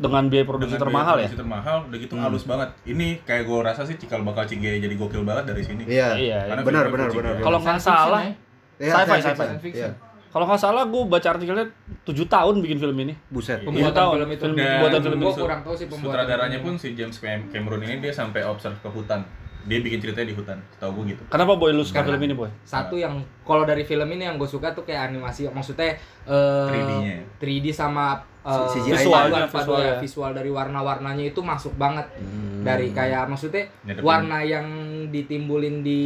Dengan 0.00 0.24
biaya 0.26 0.44
produksi 0.44 0.72
dengan 0.72 0.82
termahal 0.82 1.06
biaya 1.12 1.20
ya. 1.20 1.28
Produksi 1.28 1.42
termahal, 1.44 1.76
udah 1.84 1.98
gitu 2.00 2.14
Hmm. 2.14 2.24
halus 2.24 2.44
banget. 2.44 2.68
Ini 2.84 3.06
kayak 3.20 3.44
gue 3.44 3.58
rasa 3.60 3.82
sih 3.84 3.94
cikal 3.94 4.20
bakal 4.22 4.42
CGI 4.42 4.80
jadi 4.80 4.94
gokil 4.94 5.22
banget 5.22 5.44
dari 5.46 5.60
sini. 5.60 5.84
Iya. 5.84 6.16
Iya. 6.16 6.38
Karena 6.46 6.62
Benar, 6.62 6.84
benar, 6.88 7.08
benar. 7.10 7.32
Kalau 7.38 7.58
nggak 7.58 7.76
salah, 7.78 8.20
ya. 8.22 8.32
Iya, 8.80 8.92
Sci-fi, 8.96 9.20
science 9.20 9.40
sci-fi. 9.54 9.70
Iya. 9.76 9.90
kalau 10.30 10.46
nggak 10.46 10.56
salah 10.58 10.86
gue 10.86 11.02
baca 11.04 11.28
artikelnya 11.28 11.66
7 12.02 12.24
tahun 12.24 12.54
bikin 12.60 12.78
film 12.78 12.96
ini. 12.98 13.12
Buset. 13.28 13.60
Iya. 13.60 13.60
Tujuh 13.60 13.76
Pembuatan 13.76 13.98
tahun. 13.98 14.14
film 14.14 14.28
itu. 14.30 14.40
Film 14.40 14.54
Dan 14.54 14.64
pembuatan 14.70 15.00
film 15.02 15.18
Gue 15.18 15.28
itu. 15.28 15.42
kurang 15.42 15.60
tahu 15.60 15.74
sih 15.74 15.86
pembuatan. 15.86 16.06
Sutradaranya 16.16 16.58
pun 16.60 16.72
si 16.74 16.88
James 16.94 17.16
Cam- 17.16 17.46
Cameron 17.50 17.80
ini 17.82 17.94
dia 17.98 18.12
sampai 18.14 18.40
observe 18.42 18.78
ke 18.78 18.88
hutan. 18.88 19.20
Dia 19.60 19.76
bikin 19.78 20.00
ceritanya 20.00 20.24
di 20.24 20.32
hutan, 20.32 20.56
setahu 20.70 20.90
gue 20.96 21.12
gitu. 21.12 21.22
Kenapa 21.26 21.52
boy 21.52 21.68
lu 21.70 21.82
suka 21.82 22.00
Karena- 22.00 22.16
film 22.16 22.22
ini 22.24 22.32
boy? 22.32 22.48
Satu 22.62 22.96
yang 22.96 23.12
kalau 23.42 23.66
dari 23.66 23.82
film 23.82 24.08
ini 24.08 24.24
yang 24.24 24.38
gue 24.38 24.46
suka 24.46 24.70
tuh 24.70 24.80
kayak 24.82 25.10
animasi, 25.10 25.44
maksudnya 25.46 25.98
eh 26.24 26.68
3D-nya. 26.70 27.14
3D 27.36 27.66
sama 27.68 28.24
eh, 28.42 28.66
CGI. 28.70 28.90
Visualnya, 28.94 29.44
paduan- 29.44 29.50
paduan- 29.50 29.66
visualnya. 29.76 29.94
visual 29.98 30.30
dari 30.32 30.50
warna-warnanya 30.50 31.24
itu 31.26 31.40
masuk 31.40 31.74
banget 31.74 32.06
Hmm. 32.14 32.60
dari 32.60 32.88
kayak 32.90 33.26
maksudnya 33.26 33.68
Nyadepin 33.82 34.02
warna 34.02 34.38
yang 34.42 34.66
ditimbulin 35.06 35.80
di 35.80 36.02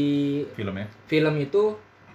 filmnya. 0.52 0.86
film 1.04 1.34
itu 1.36 1.74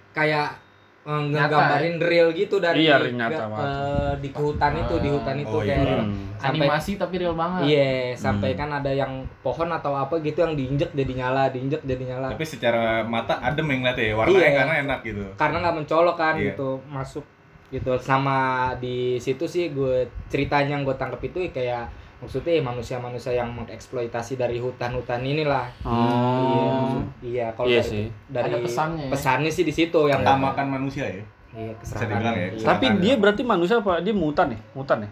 kayak 0.10 0.60
eh, 1.02 1.16
Nyata, 1.16 1.48
ngegambarin 1.48 1.96
real 1.98 2.30
gitu 2.30 2.60
dari 2.60 2.84
Iya, 2.84 3.00
real 3.00 3.16
nyata 3.16 3.44
eh, 3.48 4.14
di 4.20 4.30
ke 4.30 4.38
hutan 4.38 4.74
itu 4.78 4.96
di 4.98 5.10
hutan 5.10 5.36
itu 5.38 5.50
Oh, 5.50 5.64
iya. 5.64 5.80
kayak. 5.80 6.04
Hmm. 6.04 6.28
sampai 6.36 6.60
Animasi 6.62 6.92
tapi 6.96 7.16
real 7.18 7.34
banget. 7.34 7.62
iya 7.66 7.90
sampai 8.14 8.50
Hmm. 8.50 8.60
kan 8.60 8.70
ada 8.74 8.92
yang 8.94 9.12
pohon 9.40 9.70
atau 9.70 9.94
apa 9.94 10.20
gitu 10.20 10.40
yang 10.40 10.54
diinjek 10.54 10.92
jadi 10.94 11.14
nyala 11.16 11.48
diinjek 11.48 11.82
jadi 11.82 12.04
nyala 12.06 12.28
Tapi 12.30 12.46
secara 12.46 12.84
mata 13.02 13.40
adem 13.40 13.66
yang 13.70 13.80
ngeliatnya 13.82 14.06
ya, 14.06 14.14
warnanya 14.14 14.40
Iya. 14.42 14.52
karena 14.54 14.76
enak 14.82 15.00
gitu. 15.02 15.24
karena 15.34 15.58
nggak 15.58 15.76
mencolok 15.78 16.16
kan 16.16 16.34
Iya. 16.36 16.46
gitu 16.50 16.70
masuk 16.86 17.26
gitu 17.70 17.94
sama 17.96 18.38
di 18.76 19.16
situ 19.16 19.46
sih 19.46 19.70
gue 19.70 20.02
ceritanya 20.26 20.74
yang 20.74 20.82
gue 20.82 20.94
tangkap 20.94 21.22
itu 21.22 21.46
kayak 21.50 21.86
maksudnya 22.18 22.52
ya 22.52 22.62
manusia-manusia 22.62 23.32
yang 23.32 23.48
mengeksploitasi 23.54 24.36
dari 24.36 24.58
hutan-hutan 24.58 25.22
inilah 25.22 25.70
Iya, 25.80 25.88
Oh. 25.88 26.76
maksud- 26.76 27.10
iya 27.22 27.48
kalau 27.54 27.68
Iya 27.68 27.80
dari, 27.80 27.88
sih. 27.88 28.06
dari 28.28 28.50
Ada 28.50 28.58
pesannya 28.60 29.04
ya. 29.06 29.12
pesannya 29.14 29.50
sih 29.50 29.64
di 29.64 29.72
situ 29.72 30.02
yang 30.04 30.20
Ketamakan 30.20 30.68
manusia 30.68 31.06
ya. 31.06 31.24
iya, 31.52 31.72
dibilang 31.72 32.36
ya. 32.36 32.48
Iya. 32.52 32.66
Tapi 32.66 32.86
dia 33.00 33.14
berarti 33.16 33.42
manusia 33.42 33.76
apa? 33.78 34.02
Dia 34.02 34.12
mutan 34.14 34.50
ya? 34.50 34.60
Mutan 34.74 35.00
ya? 35.00 35.10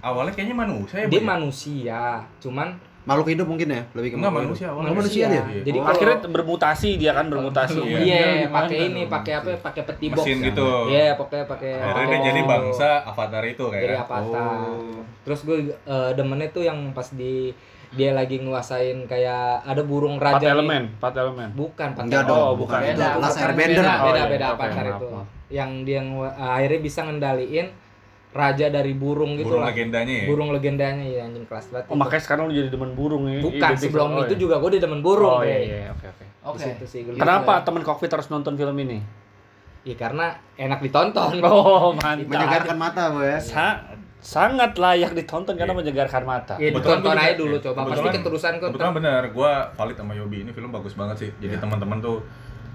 Awalnya 0.00 0.32
kayaknya 0.32 0.56
manusia 0.58 0.96
ya. 0.96 1.06
dia 1.06 1.12
Bu, 1.12 1.22
ya? 1.22 1.28
manusia 1.28 2.00
cuman 2.40 2.68
Makhluk 3.02 3.28
hidup 3.28 3.46
mungkin 3.46 3.68
ya, 3.68 3.82
lebih 3.90 4.08
ke 4.10 4.16
Enggak 4.16 4.28
makhluk 4.30 4.50
manusia 4.50 4.66
hidup. 4.66 4.76
Oh, 4.82 4.94
manusia 4.94 5.24
dia. 5.24 5.34
Iya. 5.42 5.62
jadi 5.62 5.72
Oh. 5.72 5.82
kalau 5.82 5.92
Akhirnya 5.92 6.16
bermutasi 6.30 6.88
dia 6.94 7.12
kan 7.12 7.26
bermutasi. 7.26 7.78
Iya. 7.80 7.98
iya 7.98 8.20
Gimana 8.42 8.54
pakai 8.60 8.76
dong? 8.76 8.86
ini 8.86 9.02
pakai 9.06 9.32
apa 9.34 9.50
pakai 9.58 9.82
peti 9.84 10.06
box 10.08 10.20
Mesin 10.20 10.36
gitu. 10.44 10.68
iya 10.86 11.06
pokoknya 11.14 11.44
pakai 11.46 11.70
Akhirnya 11.76 12.06
dia 12.10 12.20
jadi 12.26 12.40
bangsa 12.44 12.88
avatar 13.02 13.42
itu 13.44 13.64
jadi 13.66 13.86
kayak. 13.90 14.04
avatar 14.04 14.56
Oh. 14.70 15.00
terus 15.20 15.40
gue 15.42 15.58
eh, 15.72 16.10
demennya 16.12 16.48
tuh 16.50 16.62
yang 16.62 16.78
pas 16.90 17.08
di 17.10 17.56
dia 17.90 18.10
lagi 18.12 18.38
nguasain 18.38 19.02
kayak 19.04 19.64
ada 19.64 19.82
burung 19.82 20.14
raja 20.16 20.38
nih. 20.38 20.52
elemen, 20.52 20.82
empat 20.94 21.14
elemen. 21.16 21.48
bukan. 21.52 21.88
Enggak 21.98 22.22
dong, 22.22 22.38
Oh, 22.38 22.54
bukan. 22.54 22.78
Itu 22.80 22.94
Beda, 22.94 23.08
Last 23.16 23.34
bukan 23.34 23.48
Airbender. 23.48 23.82
beda. 23.82 23.90
Oh, 23.90 24.04
beda 24.04 24.14
iya, 24.14 24.24
beda 24.30 24.46
oke, 24.46 24.58
Panther 24.60 24.84
maaf, 24.84 24.94
itu 24.94 25.06
maaf. 25.10 25.26
yang 25.50 25.70
dia 25.82 26.00
ngu- 26.00 26.30
akhirnya 26.30 26.80
bisa 26.80 27.00
ngendaliin 27.02 27.66
raja 28.30 28.66
dari 28.66 28.94
burung 28.94 29.34
gitu 29.34 29.50
Burung 29.50 29.66
lah 29.66 29.74
legendanya 29.74 30.14
ya. 30.14 30.26
burung 30.30 30.50
legendanya 30.50 31.02
ya 31.02 31.20
anjing 31.26 31.42
kelas 31.44 31.66
banget 31.68 31.84
Oh, 31.84 31.94
itu. 31.94 32.00
makanya 32.00 32.22
sekarang 32.22 32.42
lu 32.46 32.52
jadi 32.54 32.68
demen 32.68 32.90
burung 32.94 33.22
ya. 33.26 33.42
bukan 33.42 33.70
sebelum 33.74 34.08
oh, 34.12 34.22
itu 34.22 34.34
iya. 34.34 34.40
juga 34.40 34.54
gue 34.58 34.68
udah 34.70 34.82
demen 34.82 35.00
burung 35.00 35.32
Oh 35.32 35.42
iya 35.42 35.50
Bre. 35.52 35.66
iya, 35.66 35.82
oke 35.90 36.06
oke. 36.06 36.24
Oke. 36.40 36.66
Kenapa 37.14 37.60
temen 37.60 37.82
cockpit 37.82 38.08
harus 38.08 38.28
nonton 38.28 38.54
film 38.54 38.76
ini? 38.78 38.98
ya 39.80 39.94
karena 39.94 40.36
enak 40.54 40.78
ditonton 40.78 41.40
Oh, 41.44 41.90
mantap. 41.92 42.28
Menyegarkan 42.28 42.76
mata, 42.76 43.02
Bu 43.10 43.20
ya. 43.20 43.40
Sa- 43.40 43.80
sangat 44.20 44.76
layak 44.76 45.16
ditonton 45.16 45.56
karena 45.56 45.72
Iya. 45.72 45.80
menyegarkan 45.80 46.22
mata. 46.22 46.54
ya 46.54 46.68
Kebetulan 46.68 47.00
ditonton 47.00 47.16
aja 47.18 47.34
dulu 47.34 47.56
iya, 47.56 47.64
coba 47.64 47.78
pasti 47.88 48.08
keterusan 48.14 48.52
kok 48.56 48.68
Kebetulan 48.70 48.92
bener, 48.92 49.22
gua 49.32 49.52
valid 49.72 49.96
sama 49.96 50.12
Yobi 50.12 50.44
ini 50.44 50.52
film 50.52 50.68
bagus 50.68 50.92
banget 50.92 51.16
sih. 51.18 51.30
Jadi 51.40 51.56
Iya. 51.56 51.62
teman-teman 51.64 51.98
tuh 51.98 52.20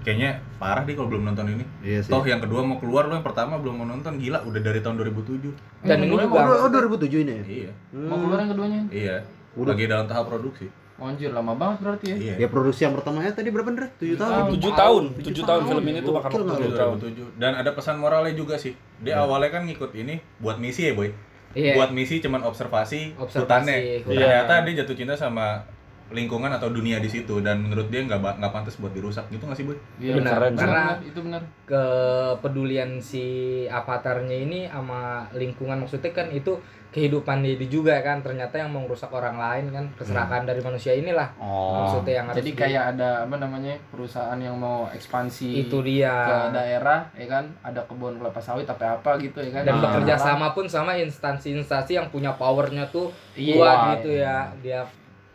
kayaknya 0.06 0.30
parah 0.56 0.80
deh 0.80 0.94
kalau 0.94 1.10
belum 1.10 1.26
nonton 1.26 1.50
ini. 1.50 1.64
Iya 1.82 1.98
sih. 1.98 2.08
Toh 2.08 2.22
yang 2.22 2.38
kedua 2.38 2.62
mau 2.62 2.78
keluar 2.78 3.04
lo 3.04 3.12
yang 3.12 3.26
pertama 3.26 3.58
belum 3.58 3.74
mau 3.76 3.88
nonton 3.88 4.14
gila 4.16 4.38
udah 4.40 4.60
dari 4.60 4.78
tahun 4.78 5.02
2007. 5.02 5.50
dan 5.82 5.98
ini 5.98 6.06
Yang 6.06 6.22
kedua 6.22 6.22
juga 6.22 6.38
Oh, 6.38 6.62
oh 6.62 6.70
2007 6.70 7.18
ini. 7.20 7.32
ya? 7.32 7.42
Iya. 7.44 7.70
Mau 7.92 8.16
keluar 8.16 8.38
yang 8.38 8.50
keduanya? 8.52 8.80
Iya. 8.88 9.16
Udah. 9.52 9.74
Lagi 9.74 9.84
dalam 9.84 10.06
tahap 10.06 10.24
produksi. 10.26 10.66
Anjir, 10.96 11.28
lama 11.28 11.52
banget 11.52 11.78
berarti 11.82 12.06
ya. 12.08 12.16
Iya. 12.16 12.34
Ya 12.38 12.48
produksi 12.48 12.80
yang 12.80 12.94
pertamanya 12.94 13.28
tadi 13.28 13.50
berapa, 13.50 13.68
Ndre? 13.68 13.92
7 13.92 14.16
tahun. 14.16 14.42
Tujuh 14.48 14.72
Tahun. 14.72 14.80
tahun, 14.80 15.02
Tujuh 15.12 15.28
tujuh 15.28 15.44
tahun 15.44 15.60
tahun. 15.60 15.68
film 15.68 15.84
ini 15.86 15.98
tuh 16.00 16.12
makan 16.14 16.30
waktu 16.30 16.40
lu? 16.40 16.72
tahun. 16.72 16.96
2007. 17.36 17.36
Dan 17.36 17.52
ada 17.52 17.70
pesan 17.70 17.96
moralnya 17.98 18.32
juga 18.32 18.54
sih. 18.56 18.72
Dia 18.98 19.20
awalnya 19.20 19.50
kan 19.50 19.62
ngikut 19.64 19.92
ini 19.92 20.14
buat 20.38 20.56
misi 20.56 20.88
ya, 20.88 20.94
Boy. 20.94 21.12
Iya. 21.52 21.72
Buat 21.74 21.90
misi 21.90 22.16
cuman 22.18 22.40
observasi, 22.42 23.12
Observasi 23.14 23.40
hutannya. 23.42 23.76
hutan. 24.02 24.12
Ternyata 24.14 24.54
dia 24.62 24.74
jatuh 24.80 24.92
cinta 24.94 25.14
sama 25.14 25.64
lingkungan 26.08 26.48
atau 26.48 26.68
dunia 26.68 26.96
di 26.96 27.06
situ 27.06 27.40
dan 27.40 27.58
menurut 27.58 27.86
dia 27.86 27.98
nggak 28.00 28.38
nggak 28.38 28.52
pantas 28.52 28.76
buat 28.76 28.90
dirusak 28.90 29.26
gitu 29.26 29.42
nggak 29.42 29.54
sih 29.54 29.64
boy? 29.64 29.74
Iya, 29.98 30.14
Benar, 30.16 30.38
karena- 30.38 30.54
benar, 30.54 30.96
itu 31.02 31.18
benar. 31.20 31.42
kepedulian 31.66 32.98
si 32.98 33.26
avatarnya 33.66 34.36
ini 34.38 34.60
sama 34.66 35.00
lingkungan 35.32 35.76
maksudnya 35.78 36.10
kan 36.10 36.30
itu 36.30 36.54
kehidupan 36.88 37.42
dia 37.42 37.58
juga 37.60 38.00
kan 38.00 38.22
ternyata 38.22 38.56
yang 38.56 38.70
mau 38.70 38.80
merusak 38.80 39.10
orang 39.10 39.36
lain 39.36 39.68
kan 39.68 39.84
keserakan 39.92 40.46
dari 40.46 40.62
manusia 40.62 40.94
inilah 40.94 41.28
Oh. 41.36 41.82
maksudnya 41.82 42.14
yang 42.16 42.26
harus 42.26 42.38
Jadi 42.38 42.50
di- 42.50 42.56
kayak 42.56 42.84
ada 42.94 43.10
apa 43.22 43.36
namanya 43.36 43.74
perusahaan 43.86 44.38
yang 44.38 44.56
mau 44.56 44.88
ekspansi 44.88 45.60
itu 45.60 45.76
dia 45.82 46.14
ke 46.24 46.36
daerah, 46.54 47.04
ya 47.12 47.26
kan? 47.26 47.44
Ada 47.60 47.84
kebun 47.84 48.16
kelapa 48.16 48.38
sawit 48.38 48.64
apa 48.64 48.96
apa 48.96 49.10
gitu 49.18 49.42
ya 49.42 49.50
kan? 49.52 49.62
dan 49.66 49.74
Nah. 49.76 49.82
bekerja 49.84 50.14
sama 50.16 50.46
pun 50.50 50.64
sama 50.66 50.96
instansi-instansi 50.96 51.92
yang 51.94 52.08
punya 52.08 52.32
powernya 52.32 52.86
tuh 52.86 53.12
Iya. 53.34 53.54
kuat 53.54 53.76
gitu 53.98 54.10
ya 54.16 54.48
dia 54.56 54.80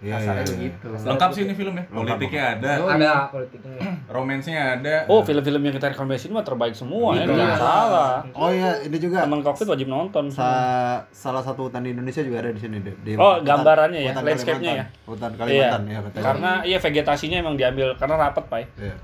Iya, 0.01 0.17
Kasarnya 0.17 0.41
iya. 0.41 0.49
begitu. 0.51 0.85
Lengkap 1.05 1.29
sih 1.29 1.41
ini 1.43 1.53
film 1.53 1.73
ya. 1.73 1.83
Politiknya 1.87 2.43
ada, 2.51 2.71
Oh, 2.75 2.89
ada 2.89 3.11
politiknya 3.29 3.77
romansnya 4.07 4.57
ada. 4.73 4.95
Oh, 5.05 5.21
film-film 5.21 5.61
yang 5.61 5.73
kita 5.73 5.93
rekomendasi 5.93 6.25
mah 6.27 6.41
terbaik 6.41 6.73
semua 6.73 7.13
ya, 7.13 7.21
Iya. 7.21 7.29
jangan 7.31 7.53
salah. 7.55 8.13
Oh 8.33 8.49
iya, 8.49 8.81
ini 8.81 8.97
juga 8.97 9.21
Teman 9.21 9.39
cockpit 9.39 9.69
wajib 9.69 9.87
nonton. 9.87 10.25
sa- 10.27 11.05
salah 11.07 11.39
satu 11.39 11.69
hutan 11.69 11.81
di 11.81 11.93
Indonesia 11.93 12.19
juga 12.19 12.41
ada 12.41 12.49
di 12.49 12.57
sini 12.57 12.77
deh. 12.79 12.97
Di 12.97 13.13
Oh, 13.13 13.37
hutan- 13.37 13.45
gambarannya 13.45 14.01
ya, 14.01 14.09
hutan 14.11 14.23
landscape-nya 14.25 14.73
Kalimantan. 14.73 15.05
Hutan 15.05 15.31
Kalimantan 15.35 15.81
ya 15.85 15.99
katanya. 16.01 16.23
Karena 16.25 16.51
iya 16.63 16.77
vegetasinya 16.79 17.37
emang 17.39 17.55
diambil 17.55 17.87
karena 17.93 18.15
rapat, 18.19 18.43
Pak. 18.43 18.59
Iya. 18.75 18.95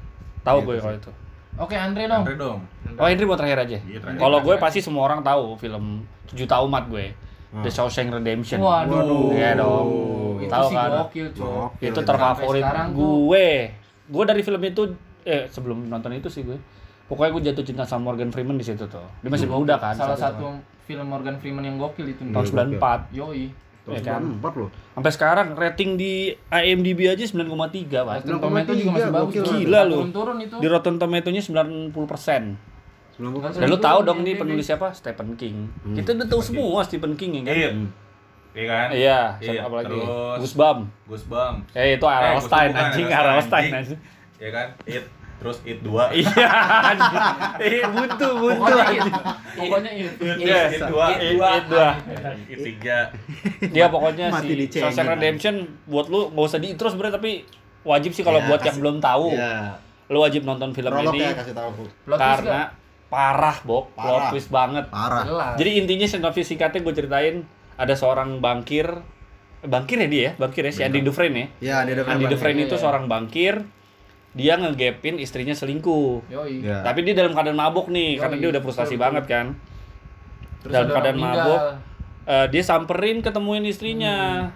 Tahu 0.42 0.58
Gitu 0.58 0.68
gue 0.68 0.76
kalau 0.80 0.98
itu. 0.98 1.12
Oke, 1.58 1.74
Andre 1.74 2.04
dong. 2.06 2.22
Andre 2.24 2.36
dong. 2.36 2.60
Oh, 2.96 3.06
Indri 3.06 3.26
mau 3.26 3.34
terakhir 3.34 3.60
aja. 3.60 3.78
Iya, 3.80 3.98
terakhir. 4.00 4.18
Kalau 4.18 4.38
gue 4.40 4.56
pasti 4.58 4.80
semua 4.80 5.04
orang 5.04 5.22
tahu 5.22 5.58
film 5.58 6.02
Juta 6.28 6.58
Umat 6.60 6.86
gue. 6.88 7.14
The 7.52 7.72
Shawshank 7.72 8.12
Redemption. 8.12 8.60
Waduh. 8.60 9.32
Iya 9.32 9.56
dong. 9.56 9.88
Itu 10.44 10.52
Tahu 10.52 10.68
sih 10.70 10.76
kan? 10.76 10.90
gokil, 11.04 11.28
Cok. 11.34 11.48
Gokil 11.48 11.88
itu 11.88 12.00
itu. 12.00 12.08
terfavorit 12.08 12.66
gue. 12.92 13.48
Gue 14.08 14.24
dari 14.24 14.42
film 14.44 14.62
itu 14.64 14.84
eh 15.28 15.44
sebelum 15.52 15.88
nonton 15.88 16.12
itu 16.16 16.28
sih 16.28 16.44
gue. 16.44 16.60
Pokoknya 17.08 17.32
gue 17.32 17.42
jatuh 17.52 17.64
cinta 17.64 17.84
sama 17.88 18.12
Morgan 18.12 18.36
Freeman 18.36 18.60
di 18.60 18.68
situ 18.68 18.84
tuh. 18.84 19.08
Dia 19.24 19.32
masih 19.32 19.48
muda 19.48 19.80
kan. 19.80 19.96
Salah 19.96 20.20
saat 20.20 20.36
itu. 20.36 20.44
satu 20.44 20.60
film 20.84 21.08
Morgan 21.08 21.40
Freeman 21.40 21.64
yang 21.64 21.80
gokil 21.80 22.12
itu. 22.12 22.22
tahun 22.28 22.76
94. 22.80 23.16
Yoi. 23.16 23.48
Ya 23.88 24.04
kan? 24.04 24.20
Empat 24.20 24.54
loh. 24.60 24.68
Sampai 24.92 25.12
sekarang 25.16 25.48
rating 25.56 25.96
di 25.96 26.36
IMDb 26.52 27.08
aja 27.08 27.24
9,3, 27.24 27.48
Pak. 28.04 28.16
Rotten 28.28 28.40
Tomato 28.44 28.72
juga 28.76 28.92
masih 29.00 29.12
bagus. 29.16 29.48
Gila 29.48 29.82
lu. 29.88 29.96
Turun-turun 30.04 30.38
itu. 30.44 30.56
Di 30.60 30.68
Rotten 30.68 30.96
Tomato-nya 31.00 31.40
90%. 31.40 32.77
Dan 33.18 33.68
lu 33.68 33.78
tahu 33.78 34.00
dong 34.04 34.22
ini 34.22 34.34
penulis 34.36 34.64
siapa? 34.64 34.94
Stephen 34.94 35.34
King. 35.34 35.66
Kita 35.92 36.14
udah 36.14 36.28
tahu 36.28 36.42
semua 36.44 36.82
Stephen 36.82 37.14
King 37.14 37.32
ya 37.34 37.44
kan? 37.44 37.54
Iya. 37.54 37.70
Iya 38.54 38.66
kan? 38.66 38.88
Iya, 38.90 39.20
Iya, 39.38 39.52
siapa 39.60 39.76
lagi? 39.76 39.90
terus- 39.92 40.40
Goosebump. 40.40 40.80
Goosebump. 41.06 41.58
Eh 41.72 41.88
itu. 41.94 42.06
Eh, 42.06 42.38
Stein 42.40 42.70
bukan, 42.72 42.84
anjing, 42.84 43.08
R.L. 43.08 43.22
R.L. 43.24 43.40
Stein, 43.40 43.64
Stein 43.64 43.74
anjing. 43.76 44.00
Iya 44.38 44.50
kan? 44.50 44.68
It. 44.84 45.06
Terus 45.38 45.58
It 45.64 45.80
2. 45.82 46.10
Iya. 46.16 46.50
Eh, 47.60 47.86
buntu, 47.86 48.28
buntu 48.36 48.58
Pokoknya. 48.58 49.02
Pokoknya. 49.54 49.92
It, 49.94 50.10
Yes, 50.40 50.70
It 50.72 50.82
2. 50.84 50.98
It, 51.12 51.38
It 51.38 51.66
dua. 51.68 51.90
It 52.50 52.60
3. 52.60 53.70
Dia 53.70 53.86
pokoknya 53.88 54.26
si 54.36 54.50
Shawshank 54.74 55.10
Redemption 55.12 55.56
buat 55.86 56.06
lu 56.08 56.34
nggak 56.34 56.42
usah 56.44 56.58
diintro 56.58 56.90
sebenarnya 56.90 57.18
tapi 57.18 57.46
wajib 57.84 58.12
sih 58.12 58.22
kalau 58.22 58.42
Ya, 58.42 58.50
buat 58.50 58.62
yang 58.64 58.78
belum 58.78 58.98
tahu. 58.98 59.34
Iya. 59.34 59.78
Lu 60.08 60.18
wajib 60.20 60.42
nonton 60.42 60.74
film 60.74 60.90
ini 61.04 61.22
ya 61.22 61.38
parah, 63.08 63.58
Bok. 63.64 63.96
Plot 63.96 64.36
twist 64.36 64.52
banget. 64.52 64.88
Parah. 64.92 65.24
Jelas. 65.24 65.54
Jadi 65.60 65.70
intinya 65.80 66.08
sinopsis 66.08 66.48
singkatnya 66.48 66.84
gue 66.84 66.94
ceritain 66.94 67.36
ada 67.78 67.94
seorang 67.94 68.42
bangkir 68.44 68.88
bangkir 69.58 69.98
ya 70.06 70.08
dia 70.08 70.22
ya, 70.22 70.32
bangkir 70.38 70.64
ya 70.70 70.74
si 70.74 70.82
Andy 70.86 71.02
Dufresne 71.02 71.50
ya. 71.60 71.84
Ya, 71.84 72.06
Andy. 72.06 72.30
Dufresne 72.30 72.70
itu 72.70 72.78
Iya. 72.78 72.82
seorang 72.86 73.10
bangkir, 73.10 73.66
dia 74.38 74.54
ngegapin 74.54 75.18
istrinya 75.18 75.58
selingkuh. 75.58 76.30
Yoi. 76.30 76.62
Ya. 76.62 76.86
Tapi 76.86 77.02
dia 77.02 77.18
dalam 77.18 77.34
keadaan 77.34 77.58
mabuk 77.58 77.90
nih, 77.90 78.16
Yoi, 78.16 78.22
karena 78.22 78.36
dia 78.38 78.50
udah 78.54 78.62
frustasi 78.62 78.96
betul, 78.96 79.04
banget 79.10 79.24
kan. 79.26 79.46
Terus 80.62 80.74
dalam 80.78 80.86
ada 80.86 80.94
keadaan 80.94 81.18
mabuk. 81.18 81.62
Eh, 82.28 82.46
dia 82.54 82.64
samperin 82.64 83.24
ketemuin 83.26 83.66
istrinya. 83.66 84.48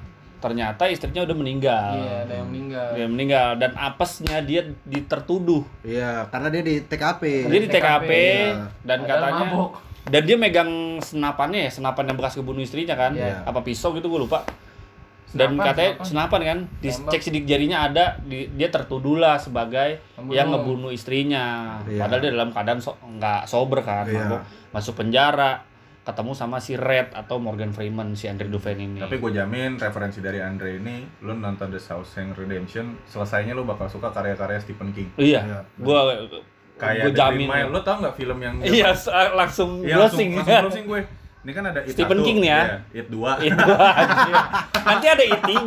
Ternyata 0.42 0.84
istrinya 0.86 1.22
udah 1.22 1.34
meninggal. 1.34 1.90
Iya, 1.96 2.16
ada 2.26 2.34
yang 2.36 2.48
meninggal. 2.50 2.88
Dia 2.92 3.06
meninggal 3.08 3.48
dan 3.56 3.72
apesnya 3.74 4.42
dia 4.42 4.62
ditertuduh. 4.84 5.62
Iya, 5.82 6.26
karena 6.28 6.50
dia 6.50 6.62
di 6.62 6.76
TKP. 6.82 7.22
Dia 7.46 7.60
di 7.60 7.70
TKP 7.70 8.10
Iya. 8.12 8.66
dan 8.82 8.98
Padahal 9.00 9.22
katanya 9.22 9.46
mabuk. 9.48 9.72
dan 10.04 10.22
dia 10.24 10.36
megang 10.36 10.72
senapannya 11.00 11.60
ya, 11.62 11.72
senapan 11.72 12.04
yang 12.04 12.18
bekas 12.18 12.34
kebunuh 12.36 12.60
istrinya 12.60 12.96
kan. 12.96 13.14
Iya. 13.14 13.46
Apa 13.46 13.62
pisau 13.62 13.94
gitu 13.94 14.10
gue 14.10 14.18
lupa. 14.20 14.42
Dan 15.32 15.56
Senapan, 15.56 15.64
katanya 15.64 15.92
senapan. 15.94 16.08
senapan 16.10 16.42
kan, 16.44 16.60
dicek 16.82 17.22
sidik 17.22 17.46
jarinya 17.46 17.78
ada, 17.82 18.20
di- 18.20 18.52
dia 18.52 18.68
tertuduh 18.68 19.16
lah 19.16 19.40
sebagai 19.40 20.04
Pembunuh. 20.12 20.36
yang 20.36 20.48
ngebunuh 20.50 20.92
istrinya. 20.92 21.80
Iya. 21.86 22.04
Padahal 22.04 22.20
dia 22.20 22.32
dalam 22.34 22.50
keadaan 22.52 22.80
so, 22.80 23.00
nggak 23.00 23.46
sober 23.46 23.80
kan, 23.80 24.04
Iya. 24.04 24.28
mabuk. 24.28 24.42
masuk 24.72 24.96
penjara, 24.98 25.64
ketemu 26.01 26.34
sama 26.34 26.58
si 26.58 26.74
Red 26.74 27.13
atau 27.13 27.38
Morgan 27.38 27.70
Freeman 27.70 28.17
si 28.17 28.25
Andre 28.25 28.50
Dufresne 28.50 28.81
ini. 28.81 29.00
Tapi 29.00 29.22
gue 29.22 29.31
jamin 29.31 29.77
referensi 29.77 30.17
dari 30.17 30.41
Andre 30.41 30.81
ini, 30.81 31.05
lu 31.22 31.38
nonton 31.38 31.70
The 31.70 31.77
Shawshank 31.77 32.34
Redemption, 32.34 32.98
selesainya 33.05 33.53
lu 33.53 33.63
bakal 33.63 33.86
suka 33.86 34.10
karya-karya 34.10 34.58
Stephen 34.58 34.89
King. 34.91 35.13
iya, 35.15 35.46
Iya, 35.46 35.60
gua 35.77 36.17
Kayak 36.81 36.93
gua 36.98 37.05
The 37.05 37.12
jamin. 37.13 37.48
Lu 37.70 37.79
tau 37.86 38.01
nggak 38.01 38.15
film 38.17 38.38
yang 38.41 38.55
Iya, 38.65 38.89
langsung 39.38 39.86
Iya, 39.86 39.96
langsung, 40.01 40.10
browsing. 40.10 40.29
langsung 40.34 40.62
browsing 40.65 40.86
gue. 40.89 41.01
Ini 41.42 41.52
kan 41.52 41.64
ada 41.66 41.82
It 41.82 41.92
Stephen 41.92 42.18
1, 42.18 42.24
King 42.24 42.38
nih 42.40 42.50
ya. 42.50 42.62
It 42.92 43.08
2. 43.10 43.18
Itu 43.42 43.66
anjir. 43.74 44.36
Nanti 44.80 45.06
ada 45.08 45.24
It 45.24 45.42
3, 45.42 45.58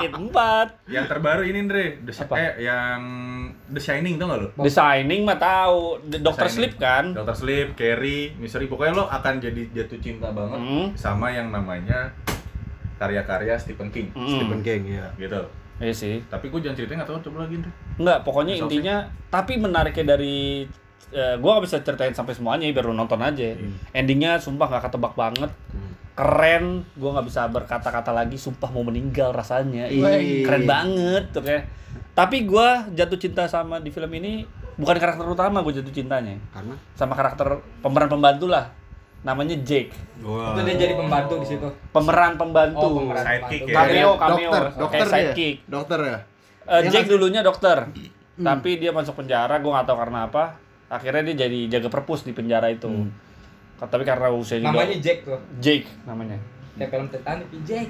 It 0.00 0.12
4. 0.14 0.86
Yang 0.86 1.04
terbaru 1.06 1.42
ini 1.42 1.58
Andre, 1.60 1.84
The 2.00 2.12
Apa? 2.16 2.34
eh 2.36 2.52
yang 2.62 3.00
The 3.66 3.80
Shining 3.80 4.14
tau 4.16 4.26
gak 4.28 4.38
lu? 4.38 4.48
The 4.56 4.70
Shining 4.70 5.20
mah 5.22 5.34
tahu, 5.36 5.98
The 6.04 6.18
Doctor. 6.20 6.46
Sleep 6.46 6.74
kan. 6.76 7.10
Doctor 7.10 7.34
Sleep, 7.34 7.74
Carrie, 7.74 8.34
Mystery, 8.36 8.66
pokoknya 8.66 8.94
lo 8.94 9.04
akan 9.08 9.34
jadi 9.40 9.62
jatuh 9.72 9.98
cinta 9.98 10.30
banget 10.30 10.58
Hmm. 10.58 10.86
sama 10.94 11.28
yang 11.28 11.50
namanya 11.50 12.14
karya-karya 12.96 13.54
Stephen 13.56 13.90
King, 13.90 14.08
Mm. 14.10 14.30
Stephen 14.30 14.60
King 14.62 14.82
ya. 14.94 15.10
gitu. 15.16 15.42
Iya 15.76 15.92
sih. 15.92 16.24
Tapi 16.24 16.48
gue 16.48 16.56
jangan 16.58 16.72
ceritain 16.72 16.96
nggak 16.96 17.10
tahu 17.10 17.20
coba 17.22 17.44
lagi 17.44 17.60
Andre. 17.60 17.72
Enggak, 17.98 18.18
pokoknya 18.22 18.54
Bisa 18.54 18.62
intinya 18.64 18.96
tapi 19.28 19.52
menariknya 19.56 20.04
dari 20.08 20.64
eh, 21.08 21.34
gua 21.36 21.56
gak 21.56 21.64
bisa 21.64 21.76
ceritain 21.80 22.12
sampai 22.12 22.32
semuanya 22.32 22.66
biar 22.68 22.82
lu 22.82 22.92
nonton 22.92 23.18
aja. 23.18 23.52
Hmm. 23.52 23.76
Endingnya 23.90 24.36
sumpah 24.36 24.66
gak 24.68 24.90
ketebak 24.90 25.14
banget. 25.14 25.50
Keren, 26.12 26.80
gua 26.96 27.10
nggak 27.12 27.26
bisa 27.28 27.44
berkata-kata 27.44 28.08
lagi 28.08 28.34
sumpah 28.34 28.68
mau 28.68 28.80
meninggal 28.80 29.30
rasanya. 29.30 29.84
Ih, 29.86 30.40
keren 30.42 30.64
banget 30.64 31.28
tuh 31.28 31.44
kayak. 31.44 31.68
Tapi 32.12 32.42
gua 32.42 32.88
jatuh 32.88 33.16
cinta 33.16 33.44
sama 33.44 33.76
di 33.76 33.92
film 33.92 34.08
ini 34.10 34.48
bukan 34.74 34.96
karakter 34.96 35.24
utama 35.24 35.60
gue 35.60 35.72
jatuh 35.74 35.88
cintanya. 35.90 36.36
Karena 36.50 36.72
Sama 36.92 37.12
karakter 37.12 37.48
pemeran 37.80 38.08
pembantu 38.08 38.48
lah. 38.48 38.72
Namanya 39.22 39.56
Jake. 39.58 39.92
Wah. 40.18 40.52
itu 40.52 40.60
dia 40.64 40.76
jadi 40.78 40.94
pembantu 40.94 41.36
di 41.36 41.48
situ 41.48 41.68
Pemeran 41.90 42.36
pembantu. 42.36 42.80
Oh, 42.80 42.92
pemeran 42.98 43.20
Sidekick 43.20 43.60
pembantu. 43.66 43.92
ya. 43.92 44.00
Cameo, 44.00 44.10
cameo. 44.14 44.36
Dokter, 44.46 44.64
dokter 44.76 45.00
ya. 45.00 45.12
sidekick. 45.12 45.56
Dokter 45.66 45.98
ya. 46.00 46.18
Eh, 46.66 46.80
Jack 46.86 47.04
nggak- 47.04 47.10
dulunya 47.10 47.40
dokter, 47.40 47.78
Hmm. 47.86 48.42
tapi 48.42 48.70
dia 48.76 48.90
masuk 48.90 49.14
penjara, 49.14 49.54
gue 49.56 49.66
nggak 49.66 49.84
tahu 49.84 49.98
karena 49.98 50.18
apa. 50.26 50.44
Akhirnya 50.86 51.22
dia 51.32 51.46
jadi 51.46 51.58
jaga 51.78 51.88
perpus 51.90 52.22
di 52.22 52.30
penjara 52.30 52.70
itu. 52.70 52.86
Hmm. 52.86 53.10
Tapi 53.76 54.04
karena 54.08 54.32
usia 54.32 54.56
juga 54.56 54.72
namanya 54.72 54.96
Jack 55.02 55.18
tuh 55.28 55.40
Jake 55.60 55.88
namanya. 56.08 56.40
kayak 56.76 56.92
film 56.92 57.08
Titanic 57.08 57.48
Jack 57.64 57.88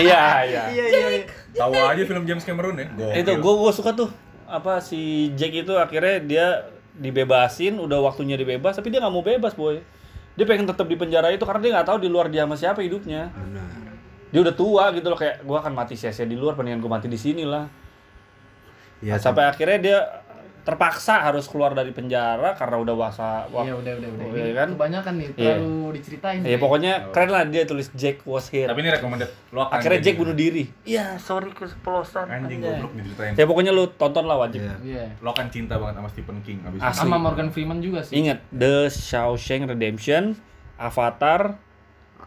Iya, 0.00 0.20
iya. 0.48 0.62
Iya 0.72 0.84
iya. 0.88 1.08
iya. 1.20 1.24
Tahu 1.52 1.72
aja 1.76 2.02
film 2.08 2.24
James 2.24 2.44
Cameron 2.44 2.76
ya. 2.80 2.88
Gokil. 2.96 3.20
Itu 3.20 3.32
gue 3.36 3.54
gue 3.60 3.72
suka 3.72 3.92
tuh 3.92 4.08
apa 4.48 4.80
si 4.82 5.30
Jack 5.36 5.52
itu 5.54 5.72
akhirnya 5.76 6.16
dia 6.24 6.46
dibebasin, 6.96 7.78
udah 7.78 8.02
waktunya 8.02 8.34
dibebas, 8.34 8.76
tapi 8.76 8.90
dia 8.90 8.98
nggak 9.00 9.14
mau 9.14 9.22
bebas 9.24 9.54
boy. 9.54 9.78
Dia 10.34 10.44
pengen 10.48 10.66
tetap 10.68 10.88
di 10.88 10.96
penjara 10.96 11.28
itu 11.30 11.44
karena 11.44 11.60
dia 11.60 11.70
nggak 11.78 11.88
tahu 11.88 11.98
di 12.00 12.08
luar 12.08 12.32
dia 12.32 12.48
sama 12.48 12.56
siapa 12.56 12.80
hidupnya. 12.80 13.30
Benar. 13.30 13.68
Dia 14.30 14.40
udah 14.40 14.54
tua 14.56 14.84
gitu 14.96 15.06
loh 15.12 15.18
kayak 15.20 15.44
gua 15.44 15.60
akan 15.60 15.72
mati 15.76 15.94
sia-sia 16.00 16.24
di 16.24 16.34
luar, 16.34 16.56
mendingan 16.56 16.80
gua 16.80 16.98
mati 16.98 17.06
di 17.06 17.20
sini 17.20 17.44
lah. 17.44 17.68
Iya 19.00 19.16
sampai 19.16 19.48
akhirnya 19.48 19.78
dia 19.80 19.98
terpaksa 20.60 21.24
harus 21.24 21.48
keluar 21.48 21.72
dari 21.72 21.90
penjara 21.90 22.52
karena 22.52 22.76
udah 22.76 22.94
wasa 22.94 23.28
Iya 23.48 23.72
udah 23.72 23.92
udah 23.96 24.08
udah. 24.08 24.24
Oh, 24.24 24.36
iya 24.36 24.44
Ini 24.44 24.52
kan? 24.52 24.68
Kebanyakan 24.76 25.12
nih 25.16 25.26
Iya. 25.26 25.54
terlalu 25.56 25.74
diceritain. 25.96 26.38
Ya 26.42 26.58
pokoknya 26.58 26.92
keren 27.10 27.30
lah 27.30 27.42
dia 27.44 27.62
tulis 27.64 27.88
Jack 27.92 28.22
was 28.24 28.46
here. 28.48 28.68
Tapi 28.68 28.80
ini 28.80 28.90
recommended. 28.90 29.30
Lo 29.50 29.64
akan 29.64 29.74
Akhirnya 29.74 30.00
Jack 30.00 30.16
bunuh 30.16 30.36
diri. 30.36 30.64
Iya, 30.84 31.16
sorry 31.16 31.50
kesepolosan. 31.50 32.26
Anjing 32.28 32.60
goblok 32.60 32.92
diceritain. 32.94 33.32
Ya 33.34 33.44
pokoknya 33.44 33.72
lu 33.72 33.88
tonton 33.90 34.24
lah 34.24 34.36
wajib. 34.36 34.60
Iya. 34.60 34.76
Iya. 34.82 35.04
Lo 35.20 35.32
akan 35.32 35.46
cinta 35.48 35.80
banget 35.80 35.96
sama 35.96 36.08
Stephen 36.08 36.38
King 36.42 36.58
abis 36.62 36.80
Asli. 36.80 37.00
Sama 37.00 37.16
Morgan 37.16 37.48
Freeman 37.48 37.80
juga 37.80 38.04
sih. 38.04 38.14
Ingat 38.16 38.44
The 38.50 38.86
Shawshank 38.86 39.64
Redemption, 39.66 40.36
Avatar, 40.76 41.56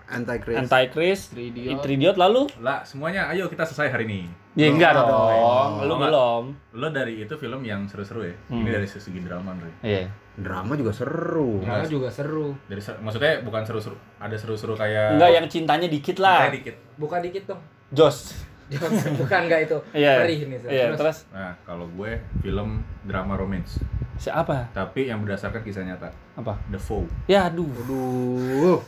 Antichrist. 0.05 0.59
Antichrist, 0.59 1.23
Three 1.31 1.49
Idiot. 1.49 1.79
Three 1.79 1.95
Idiot 1.95 2.15
lalu? 2.15 2.45
Lah, 2.59 2.83
semuanya 2.83 3.27
ayo 3.27 3.47
kita 3.47 3.63
selesai 3.63 3.89
hari 3.89 4.05
ini. 4.05 4.21
Ya 4.53 4.67
Belum 4.67 4.77
enggak 4.77 4.91
dong. 4.93 5.09
dong. 5.09 5.69
Lu 5.83 5.95
belum. 5.97 6.43
Lo 6.75 6.87
dari 6.89 7.13
itu 7.19 7.33
film 7.33 7.61
yang 7.61 7.87
seru-seru 7.87 8.21
ya. 8.23 8.35
Hmm. 8.47 8.61
Ini 8.61 8.69
dari 8.71 8.85
segi 8.85 9.19
drama, 9.19 9.51
Andre. 9.51 9.71
Iya. 9.81 10.05
Drama 10.33 10.73
juga 10.73 10.89
seru. 10.89 11.61
Drama 11.61 11.85
juga 11.85 12.09
seru 12.09 12.57
Dari 12.65 12.81
ser- 12.81 12.97
maksudnya 12.97 13.41
bukan 13.41 13.61
seru-seru, 13.63 13.93
ada 14.17 14.33
seru-seru 14.33 14.73
kayak 14.73 15.13
Enggak 15.13 15.29
yang 15.31 15.45
cintanya 15.45 15.85
dikit 15.85 16.17
lah. 16.17 16.45
Kayak 16.45 16.55
dikit. 16.55 16.75
buka 16.95 17.17
dikit 17.19 17.43
dong 17.47 17.61
Jos. 17.89 18.33
bukan 19.21 19.39
enggak 19.43 19.69
itu 19.69 19.77
Iya. 19.93 20.13
perih 20.19 20.39
nih. 20.47 20.57
Iya, 20.65 20.85
Terus, 20.89 20.97
terus 20.97 21.17
Nah, 21.29 21.53
kalau 21.61 21.85
gue 21.87 22.11
film 22.41 22.81
drama 23.03 23.33
romance, 23.35 23.77
siapa? 24.15 24.73
tapi 24.73 25.05
yang 25.05 25.21
berdasarkan 25.21 25.61
kisah 25.61 25.81
nyata. 25.83 26.09
Apa? 26.33 26.57
The 26.67 26.77
Foe. 26.77 27.05
Ya 27.25 27.45
aduh. 27.45 27.69
Aduh. 27.69 28.81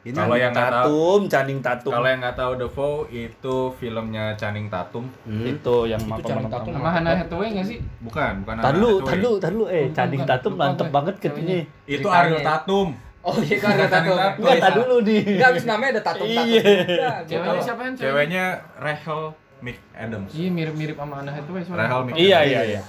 Ini 0.00 0.14
Kalau 0.14 0.34
yang 0.34 0.50
nggak 0.50 0.70
tahu, 0.70 0.78
Tatum, 0.78 1.20
Channing 1.26 1.60
Tatum. 1.60 1.92
kalau 1.92 2.06
yang 2.06 2.20
nggak 2.20 2.36
tahu 2.36 2.52
The 2.54 2.68
Foe 2.68 2.94
itu 3.10 3.56
filmnya 3.74 4.24
Channing 4.34 4.66
Tatum. 4.66 5.04
Hmm. 5.22 5.44
itu 5.44 5.76
yang 5.84 6.00
Itu 6.00 6.22
Channing 6.22 6.48
Tatum. 6.48 6.72
Sama 6.72 6.90
Hannah 6.90 7.14
Hathaway 7.14 7.48
nggak 7.50 7.66
sih? 7.66 7.78
Bukan, 7.98 8.32
bukan 8.42 8.54
Tadi 8.56 8.68
Anna 8.68 8.78
lu, 8.78 8.90
Hathaway. 8.94 9.04
tadi 9.04 9.18
lu, 9.20 9.32
tadi 9.36 9.54
lu, 9.54 9.64
eh 9.66 9.74
Bukan, 9.82 9.94
Channing 9.94 10.20
bukan. 10.20 10.32
Tatum 10.32 10.52
mantep 10.54 10.88
banget 10.88 11.14
katanya. 11.18 11.56
Itu. 11.84 12.06
Ariel 12.08 12.40
Tatum. 12.40 12.88
oh 13.20 13.36
iya 13.42 13.56
kan 13.58 13.74
ada 13.74 13.86
tatum 13.90 14.14
Enggak, 14.14 14.56
tadi 14.62 14.78
dulu 14.78 14.96
nih. 15.02 15.20
enggak 15.26 15.48
habis 15.50 15.64
namanya 15.66 15.90
ada 15.90 16.02
tatum 16.06 16.26
tatum 16.28 16.48
Iya. 16.48 17.10
Ceweknya 17.26 17.60
siapa 17.60 17.80
kan? 17.82 17.92
Ceweknya 17.92 18.44
Rachel 18.78 19.22
McAdams. 19.60 20.30
Iya 20.30 20.48
mirip-mirip 20.48 20.94
sama 20.94 21.14
Hannah 21.16 21.32
Hathaway 21.32 21.62
soalnya. 21.62 21.84
Rachel 21.84 22.02
McAdams. 22.04 22.20
Iya, 22.20 22.38
iya, 22.42 22.60
iya. 22.64 22.82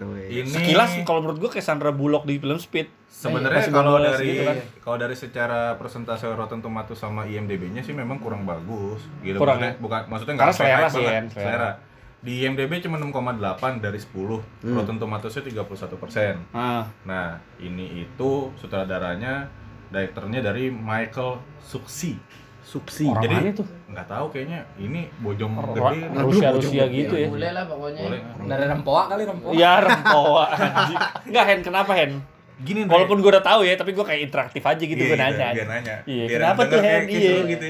Weh. 0.00 0.26
Ini 0.32 0.48
Sekilas 0.48 0.90
kalau 1.02 1.20
menurut 1.20 1.38
gua 1.38 1.50
kayak 1.50 1.62
Sandra 1.62 1.90
Bullock 1.90 2.24
di 2.24 2.36
film 2.36 2.56
Speed. 2.56 2.88
sebenarnya 3.06 3.62
Masih 3.62 3.72
kalau 3.72 3.94
dari 3.96 4.26
gitu 4.26 4.42
kan. 4.42 4.56
kalau 4.80 4.96
dari 4.98 5.14
secara 5.14 5.60
persentase 5.74 6.26
Rotten 6.28 6.58
Tomatoes 6.58 6.98
sama 6.98 7.22
IMDb-nya 7.24 7.80
sih 7.80 7.92
memang 7.92 8.18
kurang 8.18 8.42
bagus 8.42 9.06
gitu. 9.22 9.38
Kurang, 9.38 9.56
maksudnya, 9.56 9.70
ya? 9.70 9.80
bukan 9.80 10.00
maksudnya 10.06 10.34
Karena 10.34 10.44
nggak 10.44 10.52
sampai 10.52 10.72
selera 10.72 10.88
sih, 10.88 10.98
banget. 10.98 11.14
kan, 11.14 11.24
selera. 11.30 11.46
selera. 11.46 11.70
Di 12.18 12.32
IMDb 12.40 12.72
cuma 12.80 12.96
6,8 12.98 13.38
dari 13.78 13.98
10. 13.98 14.40
Hmm. 14.64 14.74
Rotten 14.74 14.96
Tomatoes-nya 14.96 15.42
31%. 15.44 16.36
Ah, 16.50 16.88
Nah, 17.04 17.26
ini 17.58 18.02
itu 18.02 18.30
sutradaranya 18.56 19.46
direkturnya 19.88 20.40
dari 20.40 20.68
Michael 20.68 21.38
Suksi. 21.60 22.16
Suksi. 22.64 23.04
orang 23.06 23.22
Jadi- 23.22 23.52
itu? 23.52 23.64
Nggak 23.86 24.06
tahu 24.08 24.26
kayaknya 24.28 24.60
ini 24.76 25.06
bojong 25.16 25.52
gede. 25.54 25.80
Rusia 26.16 26.48
Rusia 26.50 26.84
gitu 26.86 27.14
ya. 27.14 27.28
Boleh 27.28 27.50
lah 27.52 27.64
pokoknya. 27.64 28.02
Boleh. 28.02 28.20
dari 28.44 28.64
rempoa 28.66 29.02
kali 29.06 29.22
rempoa 29.22 29.50
Iya, 29.52 29.72
rempoa. 29.78 30.44
Enggak, 31.28 31.44
Hen, 31.46 31.60
kenapa 31.62 31.92
Hen? 31.94 32.12
Gini. 32.56 32.86
Walaupun 32.86 33.18
gua 33.18 33.30
udah 33.34 33.44
tahu 33.44 33.60
ya, 33.62 33.74
tapi 33.74 33.90
gua 33.92 34.02
kayak 34.02 34.20
interaktif 34.24 34.62
aja 34.62 34.78
gitu 34.78 34.94
Iya, 34.96 35.06
gua 35.06 35.16
gitu, 35.16 35.24
nanya. 35.26 35.48
Biar 35.52 35.68
nanya. 35.68 35.94
Iya, 36.04 36.24
kenapa 36.28 36.60
tuh, 36.64 36.78
Hen? 36.78 37.02
kayak 37.02 37.04
Iya. 37.12 37.34
gitu. 37.46 37.66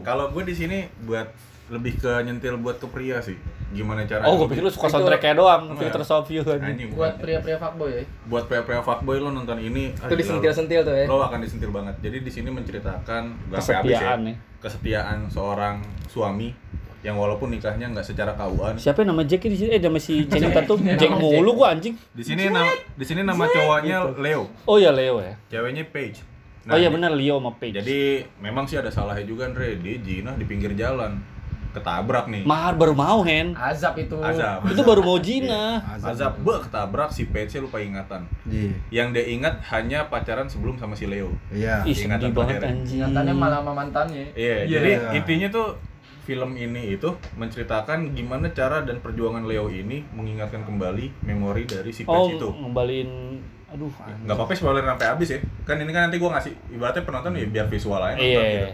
Kalau 0.00 0.24
gue 0.30 0.42
di 0.44 0.54
sini 0.54 0.78
buat 1.02 1.28
lebih 1.68 1.96
ke 1.96 2.12
nyentil 2.24 2.56
buat 2.56 2.76
ke 2.76 2.88
pria 2.88 3.20
sih. 3.20 3.36
Gimana 3.68 4.00
cara 4.04 4.24
Oh, 4.24 4.34
gua 4.34 4.48
pikir 4.48 4.64
lu 4.64 4.72
suka 4.72 4.88
soundtracknya 4.88 5.36
doang, 5.36 5.68
Enggak. 5.68 5.92
Filter 5.92 6.00
of 6.00 6.26
You 6.26 6.40
anjing. 6.40 6.88
Buat 6.90 7.20
pria-pria 7.20 7.56
fuckboy 7.56 7.90
ya. 7.92 8.02
buat 8.24 8.48
pria-pria 8.48 8.80
fuckboy 8.80 9.20
lo 9.20 9.28
nonton 9.28 9.60
ini 9.60 9.92
ah, 9.94 10.08
itu 10.08 10.16
gila, 10.16 10.20
disentil-sentil 10.40 10.80
tuh 10.82 10.94
ya 10.94 11.04
lo, 11.04 11.20
akan 11.20 11.38
disentil 11.38 11.68
banget. 11.68 11.94
Jadi 12.00 12.24
di 12.24 12.30
sini 12.30 12.48
menceritakan 12.48 13.22
habis 13.52 13.60
Kesetiaan 13.60 13.92
ya, 14.18 14.26
nih. 14.26 14.36
kesetiaan 14.58 15.18
seorang 15.28 15.76
suami 16.06 16.48
yang 16.98 17.14
walaupun 17.14 17.46
nikahnya 17.48 17.92
nggak 17.92 18.02
secara 18.02 18.32
kauan. 18.34 18.74
Siapa 18.74 19.04
yang 19.04 19.12
nama 19.12 19.22
Jack 19.22 19.44
di 19.44 19.54
sini? 19.54 19.70
Eh, 19.70 19.78
nama 19.78 20.00
si 20.00 20.24
Channing 20.24 20.50
Tatum. 20.50 20.80
Jack 20.96 21.12
mulu 21.14 21.54
gua 21.54 21.70
anjing. 21.70 21.94
Di 22.10 22.24
sini 22.24 22.48
nama 22.48 22.66
di 22.72 23.04
sini 23.04 23.20
nama 23.20 23.44
cowoknya 23.44 24.16
Leo, 24.16 24.48
Oh 24.64 24.80
ya 24.80 24.90
Leo 24.90 25.20
ya. 25.20 25.36
ceweknya 25.46 25.84
Paige. 25.86 26.24
oh 26.66 26.74
iya 26.74 26.88
di- 26.88 26.96
benar 26.96 27.12
Leo 27.12 27.36
sama 27.36 27.52
Paige. 27.54 27.78
Jadi 27.78 28.00
memang 28.40 28.64
sih 28.64 28.76
ada 28.76 28.88
salahnya 28.88 29.22
juga 29.22 29.44
Andre, 29.44 29.76
dia 29.76 29.96
jinah 29.98 30.34
di 30.34 30.44
pinggir 30.44 30.72
jalan. 30.72 31.20
Ketabrak 31.70 32.26
nih. 32.26 32.42
Mahar 32.42 32.74
baru 32.74 32.92
mau 32.92 33.20
Hen. 33.20 33.52
Azab 33.52 33.94
itu. 33.94 34.16
Azab. 34.16 34.64
Itu 34.64 34.80
baru 34.80 35.00
mau 35.00 35.18
Jina. 35.18 35.78
Azab 35.94 36.38
beh 36.38 36.58
ketabrak 36.60 37.08
si 37.08 37.26
Paige 37.26 37.58
lupa 37.58 37.78
ingatan. 37.78 38.24
Iya. 38.44 38.72
Yang 38.90 39.08
dia 39.12 39.24
ingat 39.30 39.54
hanya 39.68 39.98
pacaran 40.06 40.46
sebelum 40.46 40.74
sama 40.74 40.92
si 40.92 41.04
Leo. 41.04 41.30
Iya. 41.48 41.84
Ih, 41.84 41.94
Ingatan 41.94 42.32
banget 42.32 42.58
terakhir. 42.58 42.72
anjing. 42.74 42.98
Ingatannya 42.98 43.34
malah 43.34 43.58
sama 43.58 43.72
mantannya. 43.74 44.26
Iya, 44.32 44.56
Iya. 44.58 44.70
jadi 44.70 44.90
intinya 45.14 45.48
tuh 45.50 45.68
film 46.22 46.52
ini 46.54 46.92
itu 46.92 47.08
menceritakan 47.34 48.12
gimana 48.12 48.48
cara 48.50 48.82
dan 48.82 48.98
perjuangan 48.98 49.42
Leo 49.42 49.66
ini 49.66 50.04
mengingatkan 50.10 50.60
kembali 50.62 51.22
memori 51.22 51.64
dari 51.64 51.88
si 51.88 52.04
Oh, 52.04 52.26
Paige 52.26 52.36
itu. 52.36 52.48
ngembaliin 52.50 53.10
aduh. 53.68 53.92
Nggak 54.24 54.32
apa-apa 54.34 54.52
spoiler 54.52 54.80
sampai 54.82 55.06
habis 55.06 55.28
ya. 55.30 55.40
Kan 55.62 55.76
ini 55.76 55.88
kan 55.88 56.08
nanti 56.08 56.16
gua 56.16 56.32
ngasih 56.34 56.52
ibaratnya 56.70 57.00
penonton 57.02 57.32
ya 57.32 57.44
biar 57.46 57.66
visual 57.66 57.96
aja 57.98 58.12
nonton 58.12 58.24
Iya. 58.24 58.48
gitu. 58.50 58.68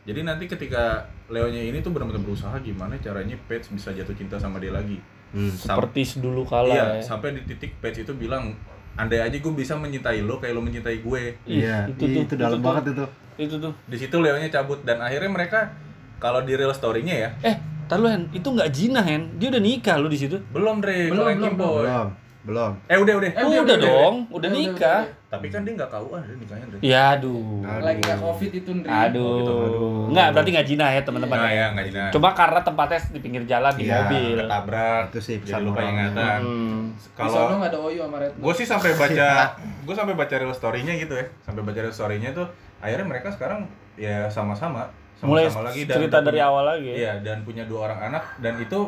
Jadi 0.00 0.20
nanti 0.22 0.44
ketika 0.46 0.98
Leonya 1.26 1.60
ini 1.62 1.78
tuh 1.78 1.90
benar-benar 1.90 2.20
berusaha 2.20 2.56
gimana 2.58 2.96
caranya 2.96 3.36
Paige 3.44 3.68
bisa 3.70 3.90
jatuh 3.90 4.12
cinta 4.12 4.36
sama 4.36 4.56
dia 4.56 4.70
lagi. 4.70 4.96
Hmm. 5.30 5.46
Sam- 5.48 5.78
Seperti 5.78 6.18
dulu 6.18 6.42
kala 6.42 6.68
iya, 6.68 6.84
ya. 6.96 7.02
sampai 7.04 7.36
di 7.36 7.44
titik 7.44 7.76
Paige 7.78 8.02
itu 8.02 8.12
bilang 8.12 8.50
andai 8.92 9.20
aja 9.20 9.32
gue 9.32 9.52
bisa 9.52 9.76
mencintai 9.76 10.20
lo 10.20 10.36
kayak 10.36 10.52
lo 10.52 10.60
mencintai 10.60 10.98
gue. 10.98 11.22
Iya. 11.44 11.86
itu 11.86 12.02
Itu, 12.02 12.20
tuh, 12.26 12.36
dalam 12.36 12.52
itu 12.52 12.58
tuh. 12.58 12.66
banget 12.66 12.84
itu. 12.88 13.04
Itu 13.38 13.54
tuh. 13.58 13.72
Di 13.86 13.96
situ 13.96 14.16
Leonya 14.16 14.48
cabut 14.48 14.80
dan 14.82 14.98
akhirnya 14.98 15.30
mereka 15.30 15.70
kalau 16.16 16.40
di 16.40 16.52
real 16.52 16.68
story-nya 16.70 17.16
ya 17.16 17.30
Eh, 17.42 17.56
tar 17.86 17.96
lu 17.96 18.08
Hen, 18.08 18.28
itu 18.30 18.44
nggak 18.44 18.68
Jina 18.70 19.00
Hen. 19.00 19.36
Dia 19.36 19.48
udah 19.48 19.62
nikah 19.62 19.96
lu 19.96 20.08
di 20.08 20.18
situ. 20.18 20.36
belum 20.50 20.80
Dre, 20.80 21.08
Belum, 21.08 21.28
belum, 21.28 21.44
Kimboy. 21.46 21.84
Belum. 21.84 22.08
Belum. 22.40 22.72
Eh 22.84 22.96
udah 22.96 23.14
udah. 23.16 23.30
Eh, 23.30 23.44
udah, 23.44 23.60
udah, 23.62 23.76
dong, 23.76 24.14
udah, 24.26 24.32
Udah, 24.32 24.48
nikah. 24.50 25.02
udah, 25.04 25.28
Tapi 25.30 25.46
kan 25.46 25.60
dia 25.60 25.76
nggak 25.76 25.90
kauan 25.90 26.20
dia 26.20 26.34
nikahnya 26.34 26.66
Dre. 26.66 26.78
Ya 26.80 27.02
aduh. 27.12 27.60
Aduh. 27.60 27.84
Lagi 27.84 28.00
nggak 28.00 28.18
covid 28.18 28.50
itu 28.50 28.70
Ndri. 28.72 28.88
Aduh. 28.88 29.20
Oh, 29.22 29.36
gitu. 29.36 29.52
Aduh. 29.54 30.00
Enggak, 30.08 30.26
berarti 30.32 30.50
nggak 30.50 30.66
Jina 30.66 30.86
ya 30.88 31.00
teman-teman. 31.00 31.36
Nah, 31.36 31.50
ya 31.50 31.64
nggak 31.70 31.84
jina. 31.86 32.04
Cuma 32.10 32.28
karena 32.32 32.60
tempatnya 32.60 32.98
di 33.06 33.20
pinggir 33.20 33.42
jalan 33.44 33.72
di 33.72 33.84
Iya, 33.84 33.96
mobil. 34.02 34.36
ketabrak. 34.40 35.04
Itu 35.06 35.20
sih 35.20 35.34
jadi 35.36 35.44
pesan 35.46 35.60
lupa 35.62 35.80
ingatan. 35.84 36.38
Hmm. 36.40 36.80
Di 36.96 37.28
sono 37.28 37.28
Kalau 37.44 37.56
nggak 37.58 37.70
ada 37.70 37.78
Oyo 37.78 38.02
sama 38.02 38.16
Red. 38.18 38.32
gue 38.34 38.52
sih 38.56 38.66
sampai 38.66 38.90
baca, 38.94 39.28
gue 39.86 39.94
sampai 39.94 40.14
baca 40.14 40.34
real 40.34 40.52
story-nya 40.52 40.92
gitu 40.96 41.14
ya. 41.14 41.26
Sampai 41.40 41.60
baca 41.60 41.78
real 41.78 41.92
story-nya 41.92 42.30
tuh 42.32 42.46
akhirnya 42.80 43.06
mereka 43.06 43.28
sekarang 43.28 43.68
ya 43.94 44.24
sama-sama 44.26 44.88
Mulai 45.20 45.46
sama-sama 45.46 45.68
lagi 45.68 45.80
dan 45.84 45.94
cerita 45.94 46.16
udah 46.16 46.22
dari 46.24 46.32
punya- 46.34 46.48
awal 46.48 46.64
lagi. 46.66 46.90
Iya, 46.96 47.12
dan 47.20 47.44
punya 47.44 47.62
dua 47.62 47.80
orang 47.84 48.00
anak 48.08 48.24
dan 48.40 48.56
itu 48.56 48.80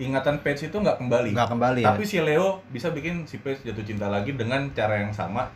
ingatan 0.00 0.40
Paige 0.40 0.66
itu 0.66 0.76
nggak 0.76 0.96
kembali. 0.96 1.30
Nggak 1.30 1.50
kembali 1.50 1.80
ya. 1.80 1.92
Tapi 1.92 2.02
si 2.02 2.18
Leo 2.18 2.64
bisa 2.66 2.88
bikin 2.88 3.22
si 3.22 3.36
Paige 3.36 3.60
jatuh 3.62 3.84
cinta 3.84 4.08
lagi 4.08 4.32
dengan 4.32 4.64
cara 4.70 4.96
yang 4.96 5.12
sama 5.12 5.52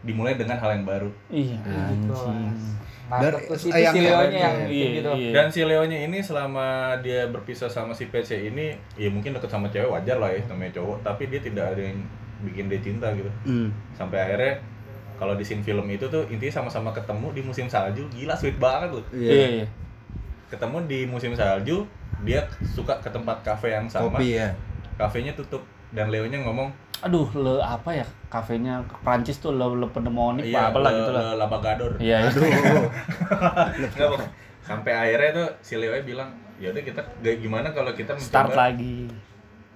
dimulai 0.00 0.34
dengan 0.34 0.58
hal 0.58 0.74
yang 0.74 0.84
baru. 0.84 1.10
Iya, 1.28 1.56
anjing. 1.62 2.58
mantep 3.04 3.36
Dan- 3.36 3.44
tuh 3.46 3.58
sih 3.58 3.68
eh, 3.68 3.76
itu 3.76 3.84
yang- 3.84 3.94
si 3.94 4.00
Leonya 4.00 4.16
yang- 4.16 4.56
yang 4.56 4.56
Iya, 4.66 4.86
gitu 4.90 5.10
iya. 5.14 5.30
Dan 5.30 5.46
si 5.46 5.60
Leonya 5.62 5.98
ini 6.02 6.18
selama 6.18 6.66
dia 6.98 7.28
berpisah 7.28 7.68
sama 7.68 7.92
si 7.92 8.08
Paige 8.08 8.32
ini, 8.42 8.72
ya 8.94 9.08
mungkin 9.08 9.30
deket 9.30 9.46
sama 9.46 9.68
cewek 9.68 9.86
wajar 9.86 10.16
lah 10.16 10.28
ya, 10.28 10.40
namanya 10.46 10.72
cowok. 10.74 11.04
Tapi 11.04 11.28
dia 11.28 11.38
tidak 11.38 11.64
ada 11.70 11.82
yang 11.84 12.00
bikin 12.42 12.66
dia 12.66 12.80
cinta 12.80 13.12
gitu. 13.12 13.28
Hmm. 13.44 13.68
Sampai 13.92 14.18
akhirnya 14.18 14.56
kalau 15.14 15.32
di 15.32 15.44
scene 15.44 15.60
film 15.60 15.84
itu 15.86 16.04
tuh 16.04 16.24
intinya 16.26 16.58
sama-sama 16.58 16.90
ketemu 16.90 17.28
di 17.30 17.42
musim 17.42 17.68
salju, 17.68 18.08
gila 18.10 18.32
sweet 18.34 18.56
banget 18.56 18.88
loh. 18.90 19.04
Iya, 19.12 19.30
Iya. 19.30 19.48
iya. 19.54 19.66
Ketemu 20.48 20.76
di 20.84 20.98
musim 21.04 21.32
salju, 21.34 21.84
dia 22.24 22.40
suka 22.64 22.96
ke 22.98 23.08
tempat 23.08 23.36
kafe 23.40 23.70
yang 23.70 23.86
sama, 23.86 24.16
Kopi 24.16 24.36
ya. 24.36 24.48
kafenya 24.96 25.32
tutup 25.32 25.60
dan 25.92 26.08
Leonya 26.08 26.40
ngomong, 26.40 26.72
Aduh, 27.00 27.28
le 27.36 27.60
apa 27.60 27.92
ya 27.92 28.06
kafenya 28.32 28.80
Prancis 29.04 29.36
tuh 29.36 29.52
le, 29.52 29.66
le 29.76 29.84
pneumonik 29.86 30.48
iya, 30.48 30.72
apa 30.72 30.80
lah 30.80 30.90
gitu 30.90 31.10
lah. 31.12 31.22
le- 31.22 31.36
Labagador. 31.36 31.92
Iya, 32.00 32.24
iya. 32.24 32.28
Aduh. 32.32 32.42
Nggak, 33.92 34.08
Bang. 34.08 34.24
Sampai 34.64 34.92
akhirnya 34.96 35.30
tuh 35.36 35.48
si 35.60 35.76
Leo 35.76 35.92
bilang, 36.00 36.32
ya 36.56 36.72
udah 36.72 36.80
kita 36.80 37.04
gimana 37.20 37.68
kalau 37.76 37.92
kita 37.92 38.16
Start 38.16 38.48
mencoba 38.48 38.72
lagi. 38.72 39.04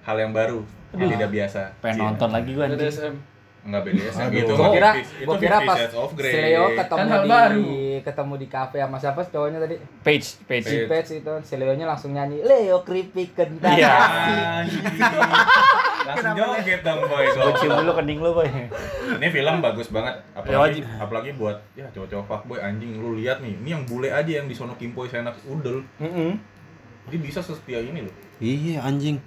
hal 0.01 0.17
yang 0.17 0.33
baru 0.33 0.65
yang 0.97 1.09
tidak 1.13 1.29
biasa. 1.29 1.61
Pengen 1.85 1.95
Cie. 1.95 2.05
nonton 2.09 2.29
lagi 2.33 2.51
gua 2.57 2.65
anjing. 2.65 3.15
BDSM. 3.59 3.67
Enggak 3.67 3.81
BDSM 3.83 4.21
Aduh. 4.21 4.35
gitu. 4.35 4.53
Gua 4.53 4.69
kira, 4.69 4.89
gua 5.21 5.35
kira 5.37 5.57
pas 5.61 5.79
Leo 6.19 6.65
ketemu 6.73 6.99
Kan 7.05 7.19
di 7.19 7.29
baru. 7.29 7.63
ketemu 7.99 8.33
di 8.35 8.47
kafe 8.47 8.77
sama 8.79 8.97
siapa 8.97 9.19
sih 9.19 9.31
cowoknya 9.31 9.59
tadi? 9.59 9.75
Page, 9.99 10.27
page. 10.45 10.65
Si 10.65 10.77
Pets 10.85 11.09
itu, 11.13 11.33
si 11.43 11.53
Leonya 11.55 11.85
langsung 11.85 12.11
nyanyi 12.11 12.39
Leo 12.41 12.81
keripik 12.81 13.35
kentang. 13.35 13.75
Iya. 13.75 13.91
Anjing. 14.63 14.83
Langsung 16.01 16.31
joget 16.33 16.81
dong 16.81 16.99
boy. 17.05 17.25
Gue 17.27 17.53
cium 17.55 17.71
dulu 17.75 17.91
kening 17.93 18.19
lu, 18.19 18.31
boy. 18.31 18.47
Ini 19.11 19.27
film 19.29 19.55
bagus 19.59 19.87
banget. 19.87 20.15
Ya, 20.15 20.39
Apalagi 20.39 20.57
wajib. 20.57 20.83
apalagi 20.97 21.29
buat 21.35 21.57
ya 21.73 21.85
cowok-cowok 21.91 22.25
fuckboy 22.25 22.57
anjing 22.57 22.95
lu 22.95 23.13
lihat 23.15 23.39
nih. 23.39 23.53
Ini 23.55 23.69
yang 23.69 23.83
bule 23.83 24.09
aja 24.09 24.31
yang 24.31 24.47
di 24.47 24.55
sono 24.55 24.73
kimpoy 24.73 25.05
seenak 25.05 25.35
udel. 25.45 25.83
Heeh. 25.97 26.33
Dia 27.05 27.19
bisa 27.19 27.39
sesetia 27.39 27.79
ini 27.79 28.01
loh. 28.01 28.15
Iya 28.39 28.81
anjing. 28.81 29.19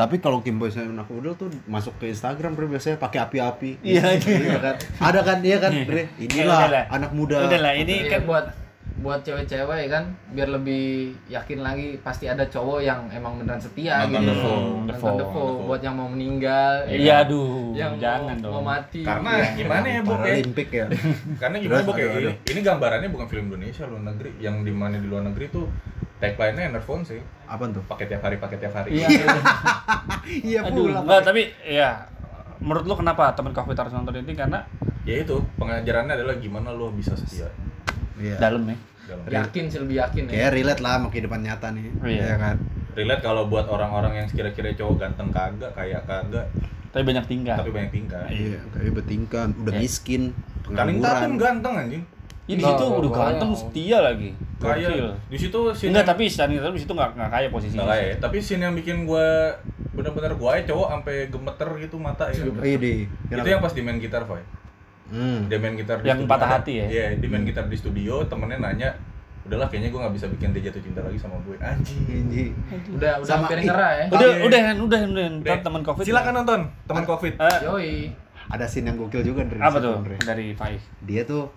Tapi 0.00 0.16
kalau 0.16 0.40
Kim 0.40 0.56
Boy 0.56 0.72
anak 0.72 1.12
udel 1.12 1.36
tuh 1.36 1.52
masuk 1.68 1.92
ke 2.00 2.08
Instagram 2.08 2.56
Bre, 2.56 2.72
biasanya 2.72 2.96
pakai 2.96 3.20
api-api. 3.20 3.84
Iya, 3.84 4.16
iya 4.16 4.56
kan. 4.56 4.76
Ada 4.96 5.20
kan 5.20 5.36
dia 5.44 5.60
kan, 5.60 5.76
Bre. 5.84 6.08
Inilah 6.24 6.56
udahlah. 6.56 6.84
anak 6.88 7.10
muda. 7.12 7.36
Udah 7.44 7.60
lah, 7.60 7.76
ini 7.76 8.08
Iya, 8.08 8.16
kan 8.16 8.22
buat 8.24 8.46
buat 9.00 9.24
cewek-cewek 9.24 9.88
kan 9.88 10.12
biar 10.36 10.48
lebih 10.52 11.16
yakin 11.32 11.64
lagi 11.64 11.96
pasti 12.04 12.28
ada 12.28 12.44
cowok 12.44 12.84
yang 12.84 13.08
emang 13.08 13.40
beneran 13.40 13.56
setia 13.56 14.04
Nonton 14.04 14.24
gitu. 14.24 14.32
The. 14.32 14.36
Nonton 14.44 14.84
The. 14.84 14.94
The 15.16 15.26
Fall. 15.32 15.52
buat 15.64 15.80
yang 15.80 15.94
mau 15.96 16.08
meninggal, 16.08 16.72
ya 16.84 16.96
Iya, 16.96 17.14
aduh, 17.24 17.72
yang 17.72 17.92
jangan 17.96 18.36
mau, 18.36 18.44
dong. 18.44 18.52
mau 18.56 18.64
mati. 18.76 19.00
Karena 19.04 19.30
gimana 19.56 19.86
ya, 19.88 20.00
Bok? 20.00 20.16
ya? 20.16 20.20
Paralimpik 20.20 20.68
ya. 20.68 20.86
Karena 21.40 21.56
gimana 21.60 21.80
Bok 21.84 21.96
ya? 21.96 22.08
Ini, 22.08 22.32
ini 22.44 22.60
gambarannya 22.60 23.08
bukan 23.08 23.26
film 23.28 23.44
Indonesia 23.48 23.84
luar 23.88 24.02
negeri. 24.04 24.30
Yang 24.36 24.56
di 24.64 24.72
mana 24.72 24.96
di 24.96 25.06
luar 25.08 25.22
negeri 25.28 25.46
tuh 25.48 25.64
tagline-nya 26.20 26.68
Enerphone 26.68 27.02
sih. 27.02 27.18
Apaan 27.44 27.72
tuh? 27.72 27.82
Pakai 27.82 28.06
tiap 28.06 28.20
hari, 28.20 28.36
pakai 28.36 28.56
tiap 28.56 28.74
hari. 28.74 28.94
Iya. 28.94 29.08
Iya 30.28 30.60
Aduh, 30.68 30.86
enggak 30.94 31.20
tapi 31.24 31.42
ya 31.62 32.06
menurut 32.58 32.84
lu 32.84 32.94
kenapa 32.94 33.32
teman 33.32 33.50
Covid 33.50 33.72
harus 33.74 33.90
nonton 33.90 34.14
ini 34.16 34.34
karena 34.34 34.62
Ya 35.00 35.16
itu, 35.18 35.40
pengajarannya 35.56 36.12
adalah 36.12 36.36
gimana 36.36 36.70
lo 36.70 36.92
bisa 36.92 37.16
setia. 37.16 37.48
Iya. 38.14 38.36
dalam 38.36 38.62
ya. 38.62 38.76
Dalam 39.08 39.24
yakin 39.26 39.64
sih 39.66 39.80
lebih 39.80 39.96
yakin 39.98 40.22
ya. 40.24 40.30
Kayak 40.30 40.50
relate 40.52 40.80
lah 40.80 40.92
sama 40.94 41.08
kehidupan 41.08 41.40
nyata 41.40 41.66
nih. 41.72 41.88
Iya. 41.98 42.20
Iya 42.22 42.34
kan. 42.36 42.56
relate 42.90 43.22
kalau 43.22 43.46
buat 43.46 43.64
orang-orang 43.64 44.12
yang 44.14 44.28
kira-kira 44.28 44.70
cowok 44.72 44.94
ganteng 44.98 45.30
kagak, 45.30 45.72
kayak 45.72 46.04
kagak, 46.04 46.46
Tapi 46.90 47.02
banyak 47.02 47.24
tingkah. 47.24 47.56
tapi 47.56 47.70
banyak 47.70 47.90
tingkah. 47.90 48.26
Iya, 48.26 48.60
tapi 48.68 48.88
bertingkah, 48.90 49.46
udah 49.48 49.72
Ya. 49.72 49.80
miskin, 49.80 50.22
Kaling 50.66 50.98
pengangguran. 50.98 51.38
ganteng 51.38 51.74
anjing. 51.78 52.02
Ya, 52.44 52.54
di 52.58 52.62
situ 52.62 52.84
udah 52.84 53.10
ganteng 53.10 53.50
setia 53.54 53.98
lagi. 54.02 54.34
Gokil. 54.60 54.92
Kayak 54.92 55.16
di 55.26 55.38
situ 55.40 55.60
scene 55.72 55.88
Enggak, 55.90 56.04
yang- 56.04 56.10
tapi 56.12 56.22
Stanley 56.28 56.56
di 56.60 56.80
situ 56.80 56.92
enggak 56.92 57.10
enggak 57.16 57.30
kaya 57.32 57.48
posisinya. 57.48 57.80
Nggak 57.80 57.90
kayak 57.90 58.04
ya. 58.04 58.14
Tapi 58.20 58.36
scene 58.38 58.62
yang 58.62 58.74
bikin 58.76 58.96
gua 59.02 59.26
bener-bener 59.90 60.32
gua 60.36 60.50
aja 60.54 60.68
cowok 60.68 60.88
sampai 60.90 61.16
gemeter 61.26 61.68
gitu 61.80 61.96
mata 61.96 62.24
ya. 62.28 62.44
Oh, 62.44 62.60
iya 62.60 62.76
deh. 62.76 62.98
Itu 63.26 63.48
yang 63.48 63.60
pas 63.60 63.72
di 63.72 63.80
main 63.80 63.96
gitar, 63.96 64.22
Foy. 64.22 64.44
Hmm. 65.08 65.48
Dia 65.48 65.58
main 65.58 65.74
gitar 65.74 65.98
di 65.98 66.06
Yang 66.06 66.22
studio. 66.22 66.30
patah 66.30 66.48
hati 66.52 66.72
ya? 66.76 66.86
Iya, 66.86 67.06
dia 67.18 67.28
main 67.28 67.42
gitar 67.42 67.66
di 67.66 67.74
studio, 67.74 68.22
temennya 68.24 68.60
nanya, 68.60 68.88
udahlah 69.42 69.66
kayaknya 69.66 69.90
gua 69.90 70.06
nggak 70.06 70.14
bisa 70.14 70.26
bikin 70.28 70.52
dia 70.52 70.62
jatuh 70.68 70.78
cinta 70.78 71.00
lagi 71.00 71.18
sama 71.18 71.34
gue. 71.42 71.56
Anjing. 71.58 72.04
Anjing. 72.06 72.52
Udah 72.94 73.12
udah 73.16 73.26
Sama- 73.26 73.48
hampir 73.48 73.64
nyerah 73.64 73.90
ya. 73.96 74.04
Udah, 74.06 74.28
Iya. 74.28 74.44
udah, 74.44 74.60
udah, 74.78 75.00
udah, 75.08 75.26
Dek, 75.42 75.60
teman 75.64 75.82
Covid. 75.82 76.04
Silakan 76.04 76.34
nonton, 76.36 76.60
teman 76.84 77.02
Covid. 77.02 77.32
Eh, 77.34 77.58
Yoi. 77.64 77.94
Ada 78.46 78.66
scene 78.66 78.86
yang 78.86 78.98
gokil 78.98 79.22
juga 79.24 79.42
dari 79.42 79.58
apa 79.58 79.78
tuh 79.78 79.98
dari 80.20 80.52
Faiz? 80.52 80.82
Dia 81.00 81.22
tuh 81.24 81.48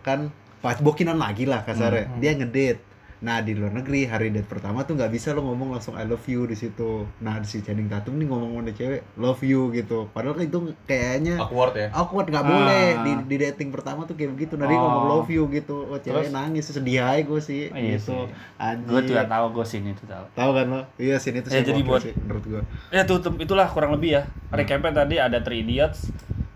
kan 0.00 0.26
pas 0.30 0.49
bokinan 0.60 1.16
lagi 1.16 1.44
lah 1.44 1.62
kasarnya. 1.62 2.06
Hmm. 2.06 2.18
Dia 2.18 2.32
ngedate. 2.34 2.80
Nah 3.20 3.36
di 3.38 3.52
luar 3.52 3.68
negeri 3.70 4.08
hari 4.08 4.32
date 4.32 4.48
pertama 4.48 4.80
tuh 4.80 4.96
nggak 4.96 5.12
bisa 5.12 5.36
lo 5.36 5.44
ngomong 5.44 5.76
langsung 5.76 5.92
I 5.92 6.08
love 6.08 6.24
you 6.24 6.48
di 6.48 6.56
situ. 6.56 7.04
Nah 7.20 7.36
si 7.42 7.60
Channing 7.60 7.84
Tatum 7.84 8.16
nih 8.16 8.24
ngomong 8.24 8.56
sama 8.56 8.72
cewek 8.72 9.04
love 9.14 9.42
you 9.42 9.68
gitu. 9.70 10.08
Padahal 10.08 10.32
kan 10.34 10.48
itu 10.48 10.58
kayaknya 10.86 11.36
Awkward 11.36 11.76
ya. 11.76 11.88
awkward 11.92 12.32
nggak 12.32 12.40
Ah. 12.40 12.48
boleh 12.48 12.84
di, 12.98 13.12
di 13.28 13.36
dating 13.38 13.68
pertama 13.68 14.08
tuh 14.08 14.16
kayak 14.16 14.32
begitu. 14.32 14.56
Nah 14.56 14.64
dia 14.64 14.72
Oh. 14.72 14.80
ngomong 14.82 15.04
love 15.06 15.28
you 15.28 15.44
gitu. 15.50 15.84
Oh 15.84 16.00
cewek 16.00 16.28
Terus? 16.28 16.32
nangis 16.32 16.64
sedih 16.66 16.96
aja 16.98 17.20
gue 17.20 17.40
sih 17.42 17.68
Iya 17.68 18.00
gitu. 18.00 18.08
sih. 18.08 18.24
Anjing. 18.56 18.88
Gue 18.88 19.00
juga 19.06 19.22
tahu 19.26 19.46
gue 19.52 19.66
sini 19.68 19.90
tuh 19.92 20.06
tahu. 20.08 20.24
Tahu 20.32 20.50
kan 20.50 20.66
lo? 20.66 20.80
Iya 20.96 21.16
sini 21.16 21.38
tuh 21.38 21.52
Ya, 21.52 21.60
sih 21.60 21.68
jadi 21.68 21.80
buat- 21.84 22.00
sih, 22.00 22.16
menurut 22.16 22.44
gue. 22.46 22.62
Ya 22.88 23.04
tuh 23.04 23.20
itulah 23.36 23.68
kurang 23.68 23.92
lebih 23.92 24.16
ya. 24.16 24.22
Recapnya 24.48 24.96
tadi 24.96 25.20
ada 25.20 25.36
Three 25.38 25.60
Idiots, 25.60 26.08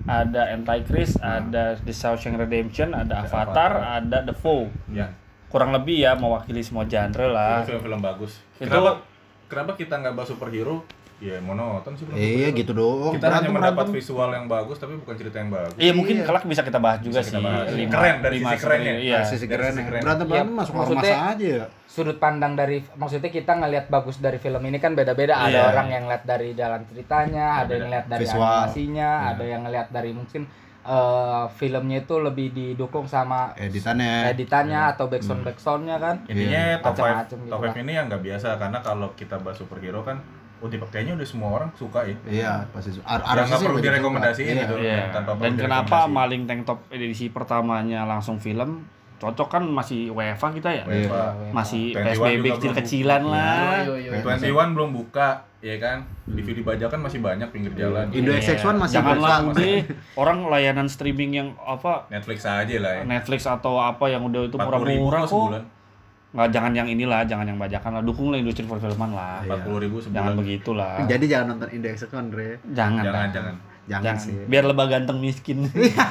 ada 0.05 0.53
Antichrist, 0.53 1.17
ada 1.19 1.77
The 1.77 1.91
Shawshank 1.91 2.37
Redemption, 2.37 2.93
ada 2.93 3.21
Ada 3.21 3.27
Avatar, 3.27 3.73
Avatar. 3.73 3.73
ada 3.99 4.19
The 4.23 4.35
Foe. 4.35 4.69
Ya. 4.89 5.09
Kurang 5.49 5.71
lebih 5.71 5.97
ya 5.99 6.13
mewakili 6.13 6.61
semua 6.61 6.85
genre 6.85 7.27
lah. 7.27 7.63
Itu 7.63 7.73
film-film 7.73 8.01
bagus. 8.01 8.43
Itu- 8.55 8.69
Kenapa 8.69 9.01
kenapa 9.47 9.73
kita 9.75 9.95
nggak 9.97 10.15
bahas 10.15 10.29
superhero? 10.29 10.83
Ya 11.17 11.39
monoton 11.39 11.95
sih 11.95 12.05
Iya 12.07 12.11
superhero. 12.51 12.59
gitu 12.59 12.73
doang. 12.75 13.13
Kita 13.13 13.27
hanya 13.27 13.39
Berantem, 13.41 13.53
mendapat 13.55 13.77
berantem. 13.87 13.97
visual 13.97 14.29
yang 14.31 14.47
bagus 14.47 14.77
tapi 14.77 14.95
bukan 14.95 15.15
cerita 15.15 15.37
yang 15.39 15.49
bagus. 15.49 15.77
Iya 15.77 15.93
mungkin 15.93 16.15
Iya. 16.17 16.25
kelak 16.27 16.45
bisa 16.45 16.61
kita 16.61 16.79
bahas 16.79 16.99
juga 17.01 17.17
Bisa 17.17 17.23
kita 17.25 17.39
sih. 17.39 17.45
bahas. 17.45 17.67
Lima- 17.71 17.93
Keren, 17.95 18.17
dari 18.19 18.35
lima 18.35 18.51
sisi 18.51 18.61
kerennya. 18.61 18.93
Iya. 18.95 19.19
Sisi 19.23 19.35
dari 19.41 19.51
keren 19.55 19.71
sisi 19.71 19.79
ya. 19.79 19.87
keren. 19.87 20.01
Berantem 20.03 20.27
Iya, 20.27 20.33
berantem 20.35 20.55
masuk 20.55 20.73
ormas 20.75 20.89
maksudnya- 20.91 21.21
aja 21.25 21.47
ya. 21.49 21.65
sudut 21.87 22.19
pandang 22.19 22.53
dari 22.53 22.77
maksudnya 22.93 23.31
kita 23.31 23.53
ngelihat 23.55 23.87
bagus 23.87 24.17
dari 24.19 24.37
film 24.37 24.59
ini 24.61 24.77
kan 24.77 24.93
beda-beda 24.93 25.35
ada 25.39 25.49
Iya. 25.55 25.71
orang 25.71 25.89
yang 25.89 26.03
ngeliat 26.05 26.25
dari 26.25 26.49
jalan 26.53 26.83
ceritanya 26.85 27.47
ada 27.57 27.73
yang 27.73 27.87
ngeliat 27.87 28.07
dari 28.09 28.21
Visual. 28.21 28.43
animasinya 28.43 29.11
Iya. 29.15 29.31
ada 29.31 29.45
yang 29.45 29.61
ngeliat 29.63 29.89
dari 29.91 30.11
mungkin 30.13 30.43
eh, 30.85 31.45
filmnya 31.51 31.99
itu 31.99 32.15
lebih 32.19 32.53
didukung 32.53 33.07
sama 33.07 33.57
Editannya. 33.57 34.29
editannya 34.29 34.93
atau 34.93 35.09
backsound 35.09 35.41
backsoundnya 35.43 35.97
kan 35.97 36.21
Intinya 36.27 36.77
top 36.79 36.93
5 36.93 37.09
Macam-macam 37.25 37.39
gitu 37.39 37.49
top 37.49 37.57
lah. 37.57 37.73
5 37.73 37.81
ini 37.81 37.93
yang 37.95 38.05
nggak 38.07 38.21
biasa 38.23 38.49
karena 38.55 38.79
kalau 38.81 39.09
kita 39.15 39.37
bahas 39.39 39.57
superhero 39.57 40.05
kan 40.05 40.21
oh 40.65 40.73
tipe 40.73 40.87
kayaknya 40.89 41.13
udah 41.15 41.29
semua 41.29 41.49
orang 41.53 41.69
suka 41.75 42.01
ya. 42.03 42.17
Iya, 42.25 42.53
pasti. 42.73 42.97
Ar 42.99 43.21
Yang 43.21 43.37
nggak 43.45 43.61
sih 43.61 43.67
perlu 43.69 43.79
direkomendasiin 43.79 44.49
suka. 44.49 44.63
gitu. 44.65 44.75
Iya. 44.79 44.89
Iya. 44.89 45.05
Tanpa 45.13 45.31
perlu 45.31 45.45
Dan 45.45 45.53
kenapa 45.61 45.99
maling 46.09 46.43
tank 46.45 46.61
top 46.65 46.81
edisi 46.89 47.29
pertamanya 47.29 48.01
langsung 48.03 48.37
film? 48.39 48.89
Cocok 49.15 49.49
kan 49.51 49.63
masih 49.63 50.09
WFA 50.11 50.49
kita 50.51 50.71
ya? 50.71 50.85
Iya. 50.85 51.07
Weva. 51.07 51.25
Masih 51.51 51.93
21 51.93 52.01
PSBB 52.03 52.45
kecil-kecilan 52.51 53.23
lah. 53.23 53.85
Yo. 53.85 54.11
21 54.11 54.75
belum 54.75 54.91
buka, 54.91 55.29
ya 55.61 55.77
kan? 55.77 56.03
DVD 56.25 56.59
bajakan 56.61 56.99
masih 57.03 57.21
banyak 57.21 57.49
pinggir 57.49 57.73
jalan. 57.75 58.09
Indo 58.11 58.33
Iya. 58.33 58.41
XX1 58.43 58.75
masih 58.75 58.97
Janganlah 58.99 59.37
buka. 59.39 59.51
udah 59.55 59.75
orang 60.17 60.39
layanan 60.49 60.89
streaming 60.89 61.31
yang 61.33 61.49
apa 61.59 62.09
Netflix 62.09 62.43
aja 62.43 62.75
lah 62.75 62.93
ya. 62.95 63.03
Netflix 63.07 63.45
atau 63.45 63.77
apa 63.77 64.09
yang 64.09 64.25
udah 64.25 64.41
itu 64.45 64.57
40 64.57 64.65
ribu 64.83 65.05
murah-murah 65.05 65.21
kok 65.21 65.29
kok. 65.29 65.41
sebulan. 65.47 65.65
Nggak 66.35 66.49
jangan 66.51 66.73
yang 66.75 66.89
inilah, 66.91 67.23
jangan 67.31 67.47
yang 67.47 67.59
bajakan 67.63 67.91
lah. 67.95 68.03
Dukung 68.03 68.35
lah 68.35 68.39
industri 68.43 68.67
perfilman 68.67 69.15
lah. 69.15 69.39
Iya. 69.47 69.63
40 69.71 69.85
ribu 69.87 69.97
sebulan. 70.03 70.17
Jangan 70.19 70.33
begitulah. 70.35 70.95
Jadi 71.07 71.25
jangan 71.31 71.47
nonton 71.55 71.69
XX1, 71.71 72.11
Andre. 72.19 72.49
Jangan. 72.75 73.03
Jangan, 73.07 73.15
dah. 73.15 73.27
jangan. 73.31 73.55
Jangan, 73.85 74.17
sih. 74.17 74.35
Biar 74.51 74.65
lebah 74.67 74.87
ganteng 74.91 75.19
miskin. 75.23 75.69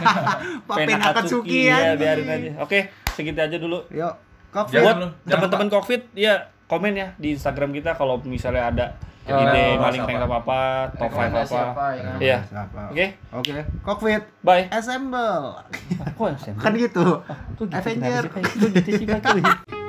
Papen 0.69 0.95
Akatsuki 0.95 1.67
ya, 1.67 1.91
ya. 1.91 1.99
biarin 1.99 2.29
aja. 2.29 2.51
Oke, 2.63 2.93
segitu 3.12 3.41
aja 3.41 3.57
dulu. 3.59 3.83
Yuk, 3.89 4.13
kok 4.53 4.69
Jangan 4.69 4.86
Buat 4.86 4.97
jangan 5.27 5.41
teman-teman 5.43 5.69
Covid, 5.73 6.01
ya 6.15 6.33
komen 6.69 6.93
ya 6.95 7.07
di 7.19 7.36
Instagram 7.36 7.75
kita 7.75 7.97
kalau 7.97 8.21
misalnya 8.23 8.71
ada 8.71 8.86
Eh, 9.23 9.31
ide 9.31 9.79
bahas 9.79 9.95
maling 9.95 10.03
tank 10.03 10.19
apa 10.19 10.36
apa, 10.43 10.59
top 10.99 11.07
5 11.07 11.15
Rekomendasi 11.15 11.55
apa. 11.55 11.71
apa? 11.71 11.86
Iya. 12.19 12.38
Siapa? 12.43 12.81
Oke, 12.91 13.05
Oke, 13.31 13.51
Cockpit 13.79 14.23
bye. 14.43 14.67
Assemble. 14.67 15.63
Kok 16.19 16.27
yang 16.27 16.59
Kan 16.59 16.75
gitu. 16.75 17.23
Tuh 17.55 17.63
gitu, 17.63 17.71
Avenger. 17.71 18.23
Tuh 18.27 18.67
gitu 18.67 18.89
sih, 18.99 19.07
Pak. 19.07 19.79